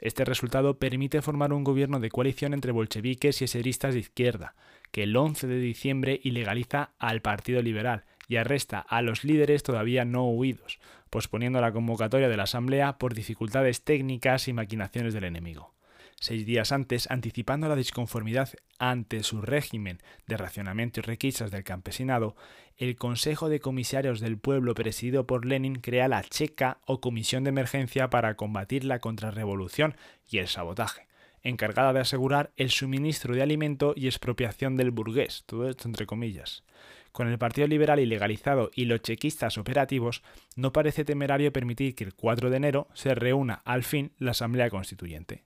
Este 0.00 0.24
resultado 0.24 0.78
permite 0.78 1.20
formar 1.20 1.52
un 1.52 1.62
gobierno 1.62 2.00
de 2.00 2.10
coalición 2.10 2.54
entre 2.54 2.72
bolcheviques 2.72 3.40
y 3.40 3.44
eseristas 3.44 3.94
de 3.94 4.00
izquierda, 4.00 4.54
que 4.90 5.02
el 5.02 5.16
11 5.16 5.46
de 5.46 5.58
diciembre 5.58 6.20
ilegaliza 6.22 6.90
al 6.98 7.20
Partido 7.20 7.60
Liberal 7.62 8.04
y 8.26 8.36
arresta 8.36 8.78
a 8.78 9.02
los 9.02 9.24
líderes 9.24 9.62
todavía 9.62 10.04
no 10.04 10.28
huidos, 10.28 10.78
posponiendo 11.10 11.60
la 11.60 11.72
convocatoria 11.72 12.28
de 12.28 12.36
la 12.36 12.44
Asamblea 12.44 12.96
por 12.96 13.14
dificultades 13.14 13.82
técnicas 13.82 14.48
y 14.48 14.52
maquinaciones 14.52 15.12
del 15.12 15.24
enemigo. 15.24 15.74
Seis 16.22 16.44
días 16.44 16.70
antes, 16.70 17.10
anticipando 17.10 17.66
la 17.66 17.76
disconformidad 17.76 18.50
ante 18.78 19.22
su 19.22 19.40
régimen 19.40 20.02
de 20.26 20.36
racionamiento 20.36 21.00
y 21.00 21.02
requisas 21.02 21.50
del 21.50 21.64
campesinado, 21.64 22.36
el 22.76 22.96
Consejo 22.96 23.48
de 23.48 23.58
Comisarios 23.58 24.20
del 24.20 24.36
Pueblo 24.36 24.74
presidido 24.74 25.26
por 25.26 25.46
Lenin 25.46 25.76
crea 25.76 26.08
la 26.08 26.22
Checa 26.22 26.78
o 26.84 27.00
Comisión 27.00 27.44
de 27.44 27.48
Emergencia 27.48 28.10
para 28.10 28.34
combatir 28.36 28.84
la 28.84 28.98
contrarrevolución 28.98 29.96
y 30.28 30.38
el 30.38 30.48
sabotaje 30.48 31.08
encargada 31.42 31.94
de 31.94 32.00
asegurar 32.00 32.52
el 32.56 32.68
suministro 32.68 33.34
de 33.34 33.40
alimento 33.40 33.94
y 33.96 34.06
expropiación 34.06 34.76
del 34.76 34.90
burgués, 34.90 35.44
todo 35.46 35.70
esto 35.70 35.88
entre 35.88 36.04
comillas. 36.04 36.64
Con 37.12 37.28
el 37.28 37.38
Partido 37.38 37.66
Liberal 37.66 37.98
ilegalizado 37.98 38.70
y 38.74 38.84
los 38.84 39.00
chequistas 39.00 39.56
operativos, 39.56 40.22
no 40.54 40.72
parece 40.72 41.04
temerario 41.04 41.52
permitir 41.52 41.94
que 41.94 42.04
el 42.04 42.14
4 42.14 42.50
de 42.50 42.56
enero 42.56 42.88
se 42.92 43.14
reúna 43.14 43.62
al 43.64 43.84
fin 43.84 44.12
la 44.18 44.32
Asamblea 44.32 44.68
Constituyente. 44.68 45.44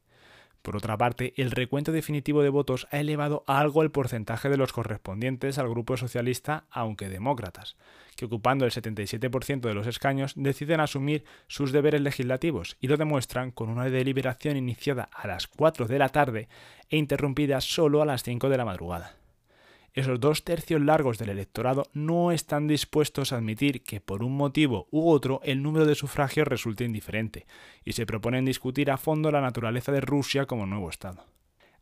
Por 0.65 0.79
otra 0.79 0.97
parte, 0.97 1.35
el 1.37 1.51
recuento 1.51 1.93
definitivo 1.93 2.43
de 2.43 2.49
votos 2.49 2.89
ha 2.91 2.99
elevado 2.99 3.45
algo 3.47 3.83
el 3.83 3.91
porcentaje 3.91 4.49
de 4.49 4.57
los 4.57 4.73
correspondientes 4.73 5.59
al 5.59 5.69
grupo 5.69 5.99
socialista, 5.99 6.65
aunque 6.71 7.11
demócratas, 7.11 7.77
que 8.17 8.25
ocupando 8.25 8.65
el 8.65 8.71
77% 8.71 9.61
de 9.61 9.75
los 9.75 9.87
escaños 9.87 10.33
deciden 10.37 10.81
asumir 10.81 11.27
sus 11.49 11.71
deberes 11.71 12.01
legislativos 12.01 12.79
y 12.81 12.89
lo 12.89 12.97
demuestran 12.97 13.51
con 13.51 13.69
una 13.69 13.85
deliberación 13.91 14.57
iniciada 14.57 15.11
a 15.13 15.27
las 15.27 15.49
4 15.49 15.87
de 15.87 15.99
la 15.99 16.09
tarde 16.09 16.49
e 16.89 16.97
interrumpida 16.97 17.61
solo 17.61 18.01
a 18.01 18.07
las 18.07 18.23
5 18.23 18.49
de 18.49 18.57
la 18.57 18.65
madrugada 18.65 19.17
esos 19.95 20.19
dos 20.19 20.43
tercios 20.43 20.81
largos 20.81 21.19
del 21.19 21.31
electorado 21.31 21.85
no 21.93 22.33
están 22.33 22.67
dispuestos 22.67 23.33
a 23.33 23.37
admitir 23.37 23.85
que 23.85 24.01
por 24.01 24.25
un 24.25 24.37
motivo 24.37 24.89
u 24.91 25.09
otro 25.09 25.41
el 25.45 25.63
número 25.63 25.87
de 25.87 25.95
sufragios 25.95 26.49
resulte 26.49 26.85
indiferente, 26.85 27.47
y 27.85 27.93
se 27.93 28.05
proponen 28.05 28.45
discutir 28.45 28.91
a 28.91 28.97
fondo 28.97 29.31
la 29.31 29.41
naturaleza 29.41 29.93
de 29.93 30.01
Rusia 30.01 30.47
como 30.47 30.67
nuevo 30.67 30.91
Estado. 30.91 31.25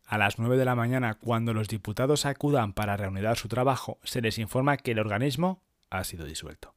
A 0.05 0.19
las 0.19 0.37
9 0.37 0.57
de 0.57 0.65
la 0.65 0.75
mañana, 0.75 1.15
cuando 1.15 1.55
los 1.55 1.67
diputados 1.67 2.27
acudan 2.27 2.73
para 2.73 2.95
reanudar 2.97 3.35
su 3.37 3.47
trabajo, 3.47 3.97
se 4.03 4.21
les 4.21 4.37
informa 4.37 4.77
que 4.77 4.91
el 4.91 4.99
organismo 4.99 5.63
ha 5.89 6.03
sido 6.03 6.25
disuelto. 6.25 6.75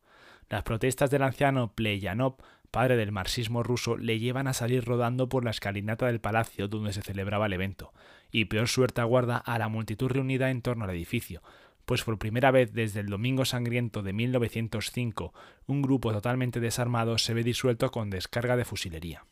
Las 0.49 0.63
protestas 0.63 1.11
del 1.11 1.23
anciano 1.23 1.75
Pleyanov, 1.75 2.37
padre 2.71 2.97
del 2.97 3.13
marxismo 3.13 3.63
ruso, 3.63 3.99
le 3.99 4.19
llevan 4.19 4.47
a 4.47 4.55
salir 4.55 4.85
rodando 4.85 5.29
por 5.29 5.45
la 5.45 5.51
escalinata 5.51 6.07
del 6.07 6.21
palacio 6.21 6.69
donde 6.69 6.95
se 6.95 7.03
celebraba 7.03 7.47
el 7.47 7.53
evento, 7.53 7.93
y 8.31 8.47
peor 8.47 8.69
suerte 8.69 9.01
aguarda 9.01 9.37
a 9.37 9.59
la 9.59 9.69
multitud 9.69 10.09
reunida 10.09 10.51
en 10.51 10.63
torno 10.63 10.85
al 10.85 10.91
edificio, 10.91 11.43
pues 11.85 12.03
por 12.03 12.19
primera 12.19 12.51
vez 12.51 12.73
desde 12.73 13.01
el 13.01 13.07
Domingo 13.07 13.45
Sangriento 13.45 14.03
de 14.03 14.13
1905, 14.13 15.33
un 15.67 15.83
grupo 15.83 16.13
totalmente 16.13 16.61
desarmado 16.61 17.17
se 17.17 17.33
ve 17.33 17.45
disuelto 17.45 17.91
con 17.91 18.11
descarga 18.11 18.57
de 18.57 18.65
fusilería. 18.65 19.25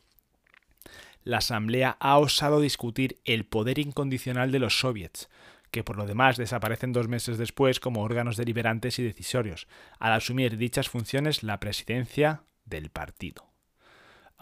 La 1.24 1.38
Asamblea 1.38 1.96
ha 2.00 2.18
osado 2.18 2.60
discutir 2.60 3.18
el 3.24 3.44
poder 3.44 3.78
incondicional 3.78 4.52
de 4.52 4.58
los 4.58 4.78
soviets, 4.78 5.28
que 5.70 5.82
por 5.82 5.96
lo 5.96 6.06
demás 6.06 6.36
desaparecen 6.36 6.92
dos 6.92 7.08
meses 7.08 7.38
después 7.38 7.80
como 7.80 8.02
órganos 8.02 8.36
deliberantes 8.36 8.98
y 9.00 9.02
decisorios, 9.02 9.66
al 9.98 10.12
asumir 10.12 10.56
dichas 10.56 10.88
funciones 10.88 11.42
la 11.42 11.58
presidencia 11.58 12.44
del 12.64 12.90
partido. 12.90 13.53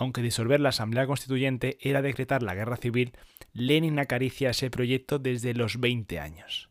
Aunque 0.03 0.21
disolver 0.21 0.59
la 0.59 0.71
Asamblea 0.71 1.07
Constituyente 1.07 1.79
era 1.81 2.03
decretar 2.03 2.43
la 2.43 2.57
guerra 2.57 2.77
civil, 2.77 3.13
Lenin 3.53 4.01
acaricia 4.01 4.51
ese 4.51 4.69
proyecto 4.69 5.21
desde 5.21 5.55
los 5.55 5.79
20 5.79 6.19
años. 6.19 6.71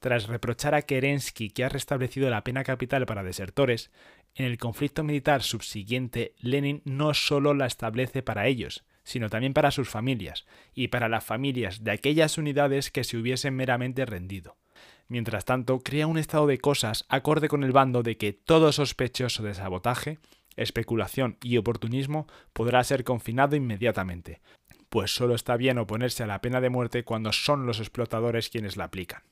Tras 0.00 0.28
reprochar 0.28 0.74
a 0.74 0.80
Kerensky 0.80 1.50
que 1.50 1.64
ha 1.64 1.68
restablecido 1.68 2.30
la 2.30 2.42
pena 2.42 2.64
capital 2.64 3.04
para 3.04 3.22
desertores, 3.22 3.90
en 4.34 4.46
el 4.46 4.56
conflicto 4.56 5.04
militar 5.04 5.42
subsiguiente 5.42 6.32
Lenin 6.38 6.80
no 6.86 7.12
solo 7.12 7.52
la 7.52 7.66
establece 7.66 8.22
para 8.22 8.46
ellos, 8.46 8.86
sino 9.02 9.28
también 9.28 9.52
para 9.52 9.70
sus 9.70 9.90
familias 9.90 10.46
y 10.72 10.88
para 10.88 11.10
las 11.10 11.22
familias 11.22 11.84
de 11.84 11.90
aquellas 11.90 12.38
unidades 12.38 12.90
que 12.90 13.04
se 13.04 13.18
hubiesen 13.18 13.54
meramente 13.54 14.06
rendido. 14.06 14.56
Mientras 15.08 15.44
tanto, 15.44 15.80
crea 15.80 16.06
un 16.06 16.16
estado 16.16 16.46
de 16.46 16.56
cosas 16.56 17.04
acorde 17.10 17.48
con 17.48 17.62
el 17.62 17.72
bando 17.72 18.02
de 18.02 18.16
que 18.16 18.32
todo 18.32 18.72
sospechoso 18.72 19.42
de 19.42 19.52
sabotaje, 19.52 20.18
especulación 20.56 21.36
y 21.42 21.56
oportunismo 21.56 22.26
podrá 22.52 22.82
ser 22.84 23.04
confinado 23.04 23.56
inmediatamente, 23.56 24.40
pues 24.88 25.14
solo 25.14 25.34
está 25.34 25.56
bien 25.56 25.78
oponerse 25.78 26.22
a 26.22 26.26
la 26.26 26.40
pena 26.40 26.60
de 26.60 26.70
muerte 26.70 27.04
cuando 27.04 27.32
son 27.32 27.66
los 27.66 27.80
explotadores 27.80 28.48
quienes 28.48 28.76
la 28.76 28.84
aplican. 28.84 29.22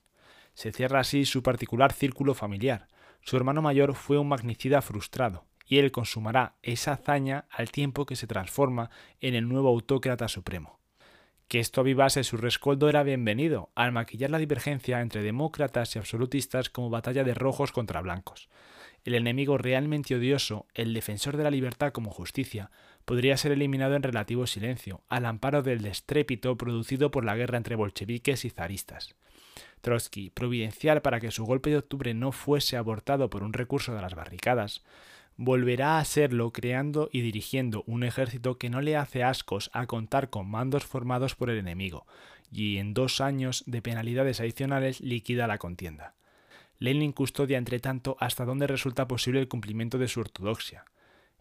Se 0.55 0.73
cierra 0.73 1.01
así 1.01 1.25
su 1.25 1.43
particular 1.43 1.93
círculo 1.93 2.35
familiar. 2.35 2.89
Su 3.21 3.37
hermano 3.37 3.63
mayor 3.63 3.95
fue 3.95 4.19
un 4.19 4.29
magnicida 4.29 4.83
frustrado, 4.83 5.45
y 5.67 5.79
él 5.79 5.93
consumará 5.93 6.57
esa 6.63 6.93
hazaña 6.93 7.47
al 7.51 7.71
tiempo 7.71 8.07
que 8.07 8.17
se 8.17 8.27
transforma 8.27 8.91
en 9.21 9.35
el 9.35 9.49
nuevo 9.49 9.69
autócrata 9.69 10.29
supremo. 10.29 10.81
Que 11.49 11.61
esto 11.61 11.83
avivase 11.83 12.25
su 12.25 12.37
rescoldo 12.37 12.89
era 12.89 13.03
bienvenido, 13.03 13.71
al 13.75 13.93
maquillar 13.93 14.31
la 14.31 14.39
divergencia 14.39 15.01
entre 15.01 15.23
demócratas 15.23 15.95
y 15.95 15.99
absolutistas 15.99 16.71
como 16.71 16.91
batalla 16.91 17.25
de 17.25 17.35
rojos 17.35 17.73
contra 17.73 18.01
blancos. 18.01 18.49
El 19.05 19.15
enemigo 19.15 19.59
realmente 19.59 20.15
odioso, 20.15 20.67
el 20.75 20.95
defensor 20.95 21.37
de 21.37 21.43
la 21.43 21.51
libertad 21.51 21.93
como 21.93 22.11
justicia, 22.11 22.71
podría 23.05 23.37
ser 23.37 23.53
eliminado 23.53 23.97
en 23.97 24.03
relativo 24.03 24.47
silencio, 24.47 25.03
al 25.09 25.27
amparo 25.27 25.63
del 25.63 25.85
estrépito 25.87 26.57
producido 26.57 27.11
por 27.11 27.25
la 27.25 27.35
guerra 27.35 27.59
entre 27.59 27.75
bolcheviques 27.75 28.45
y 28.45 28.51
zaristas. 28.51 29.17
Trotsky, 29.81 30.31
providencial 30.31 31.03
para 31.03 31.19
que 31.19 31.33
su 31.33 31.45
golpe 31.45 31.71
de 31.71 31.79
octubre 31.79 32.15
no 32.15 32.31
fuese 32.31 32.77
abortado 32.77 33.29
por 33.29 33.43
un 33.43 33.53
recurso 33.53 33.93
de 33.93 34.01
las 34.01 34.15
barricadas, 34.15 34.85
volverá 35.37 35.99
a 35.99 36.05
serlo 36.05 36.53
creando 36.53 37.09
y 37.13 37.23
dirigiendo 37.23 37.83
un 37.87 38.05
ejército 38.05 38.59
que 38.59 38.71
no 38.71 38.81
le 38.81 38.97
hace 38.97 39.25
ascos 39.25 39.71
a 39.73 39.87
contar 39.87 40.31
con 40.31 40.49
mandos 40.49 40.85
formados 40.85 41.35
por 41.35 41.51
el 41.51 41.59
enemigo, 41.59 42.07
y 42.53 42.77
en 42.79 42.95
dos 42.95 43.21
años 43.21 43.65
de 43.67 43.83
penalidades 43.83 44.41
adicionales 44.41 45.01
liquida 45.01 45.49
la 45.49 45.59
contienda. 45.59 46.15
Lenin 46.83 47.13
custodia 47.13 47.59
entre 47.59 47.79
tanto 47.79 48.17
hasta 48.19 48.45
dónde 48.45 48.67
resulta 48.67 49.07
posible 49.07 49.39
el 49.39 49.47
cumplimiento 49.47 49.99
de 49.99 50.09
su 50.09 50.19
ortodoxia. 50.19 50.85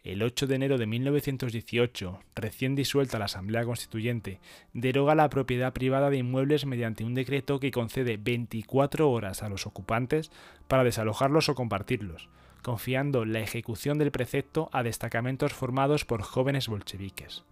El 0.03 0.21
8 0.21 0.45
de 0.45 0.53
enero 0.53 0.77
de 0.77 0.85
1918, 0.85 2.19
recién 2.35 2.75
disuelta 2.75 3.17
la 3.17 3.25
Asamblea 3.25 3.65
Constituyente, 3.65 4.39
deroga 4.73 5.15
la 5.15 5.29
propiedad 5.31 5.73
privada 5.73 6.11
de 6.11 6.17
inmuebles 6.17 6.67
mediante 6.67 7.03
un 7.03 7.15
decreto 7.15 7.59
que 7.59 7.71
concede 7.71 8.17
24 8.17 9.09
horas 9.09 9.41
a 9.41 9.49
los 9.49 9.65
ocupantes 9.65 10.29
para 10.67 10.83
desalojarlos 10.83 11.49
o 11.49 11.55
compartirlos, 11.55 12.29
confiando 12.61 13.25
la 13.25 13.39
ejecución 13.39 13.97
del 13.97 14.11
precepto 14.11 14.69
a 14.71 14.83
destacamentos 14.83 15.53
formados 15.53 16.05
por 16.05 16.21
jóvenes 16.21 16.67
bolcheviques. 16.67 17.45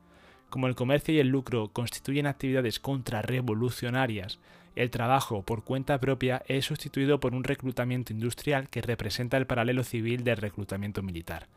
Como 0.52 0.68
el 0.68 0.76
comercio 0.76 1.16
y 1.16 1.20
el 1.20 1.30
lucro 1.30 1.70
constituyen 1.74 2.28
actividades 2.28 2.80
contrarrevolucionarias, 2.80 4.40
el 4.80 4.92
trabajo 4.92 5.42
por 5.42 5.66
cuenta 5.66 6.00
propia 6.00 6.42
es 6.48 6.64
sustituido 6.64 7.20
por 7.20 7.36
un 7.36 7.44
reclutamiento 7.44 8.14
industrial 8.14 8.70
que 8.70 8.82
representa 8.82 9.36
el 9.36 9.46
paralelo 9.46 9.84
civil 9.84 10.24
del 10.24 10.38
reclutamiento 10.38 11.04
militar. 11.04 11.48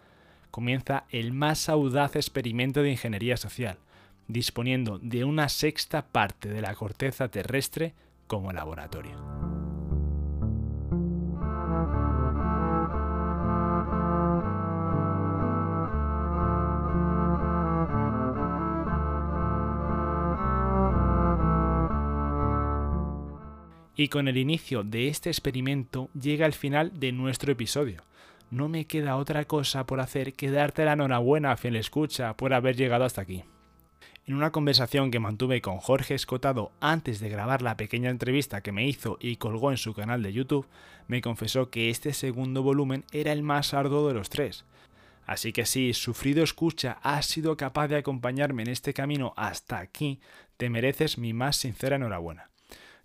Comienza 0.51 1.05
el 1.09 1.33
más 1.33 1.69
audaz 1.69 2.17
experimento 2.17 2.83
de 2.83 2.91
ingeniería 2.91 3.37
social, 3.37 3.79
disponiendo 4.27 4.99
de 4.99 5.25
una 5.25 5.49
sexta 5.49 6.05
parte 6.09 6.49
de 6.49 6.63
la 6.63 6.75
corteza 6.75 7.29
terrestre 7.29 7.95
como 8.27 8.53
laboratorio. 8.53 9.72
Y 23.95 24.09
con 24.09 24.27
el 24.29 24.39
inicio 24.39 24.85
de 24.85 25.09
este 25.09 25.29
experimento 25.29 26.09
llega 26.19 26.47
el 26.47 26.55
final 26.55 26.99
de 26.99 27.13
nuestro 27.13 27.53
episodio. 27.53 28.03
No 28.51 28.69
me 28.69 28.87
queda 28.87 29.17
otra 29.17 29.45
cosa 29.45 29.87
por 29.87 30.01
hacer 30.01 30.35
que 30.35 30.51
darte 30.51 30.85
la 30.85 30.93
enhorabuena, 30.93 31.57
fiel 31.57 31.77
escucha, 31.77 32.37
por 32.37 32.55
haber 32.55 32.77
llegado 32.77 33.05
hasta 33.05 33.23
aquí. 33.23 33.45
En 34.25 34.35
una 34.35 34.53
conversación 34.53 35.11
que 35.11 35.19
mantuve 35.19 35.61
con 35.61 35.79
Jorge 35.79 36.15
Escotado 36.15 36.71
antes 36.81 37.19
de 37.19 37.29
grabar 37.29 37.61
la 37.61 37.77
pequeña 37.77 38.09
entrevista 38.09 38.61
que 38.61 38.71
me 38.71 38.87
hizo 38.87 39.19
y 39.21 39.37
colgó 39.37 39.73
en 39.73 39.77
su 39.77 39.95
canal 39.95 40.23
de 40.23 40.33
YouTube, 40.33 40.67
me 41.09 41.21
confesó 41.21 41.71
que 41.71 41.91
este 41.91 42.13
segundo 42.13 42.63
volumen 42.63 43.05
era 43.11 43.33
el 43.33 43.43
más 43.43 43.75
arduo 43.75 44.07
de 44.07 44.15
los 44.15 44.31
tres. 44.31 44.65
Así 45.27 45.53
que 45.53 45.67
si 45.67 45.93
Sufrido 45.93 46.45
Escucha 46.45 46.99
has 47.03 47.27
sido 47.27 47.57
capaz 47.57 47.89
de 47.89 47.97
acompañarme 47.97 48.63
en 48.63 48.69
este 48.69 48.95
camino 48.95 49.35
hasta 49.37 49.79
aquí, 49.79 50.21
te 50.57 50.71
mereces 50.71 51.19
mi 51.19 51.33
más 51.33 51.57
sincera 51.57 51.97
enhorabuena. 51.97 52.52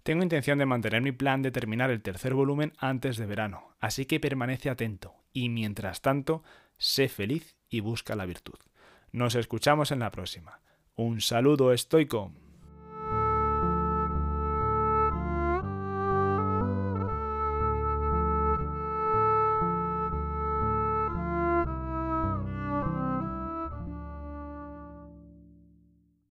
Tengo 0.08 0.24
intención 0.24 0.58
de 0.58 0.66
mantener 0.66 1.02
mi 1.02 1.12
plan 1.12 1.42
de 1.42 1.52
terminar 1.52 1.92
el 1.92 2.02
tercer 2.02 2.34
volumen 2.34 2.72
antes 2.78 3.18
de 3.18 3.26
verano, 3.26 3.76
así 3.82 4.06
que 4.06 4.22
permanece 4.22 4.70
atento 4.70 5.16
y 5.34 5.50
mientras 5.50 6.02
tanto, 6.02 6.44
sé 6.78 7.10
feliz 7.10 7.58
y 7.68 7.82
busca 7.82 8.16
la 8.16 8.26
virtud. 8.26 8.56
Nos 9.12 9.36
escuchamos 9.36 9.92
en 9.92 10.00
la 10.00 10.12
próxima. 10.12 10.62
Un 10.96 11.20
saludo 11.20 11.74
estoico. 11.74 12.32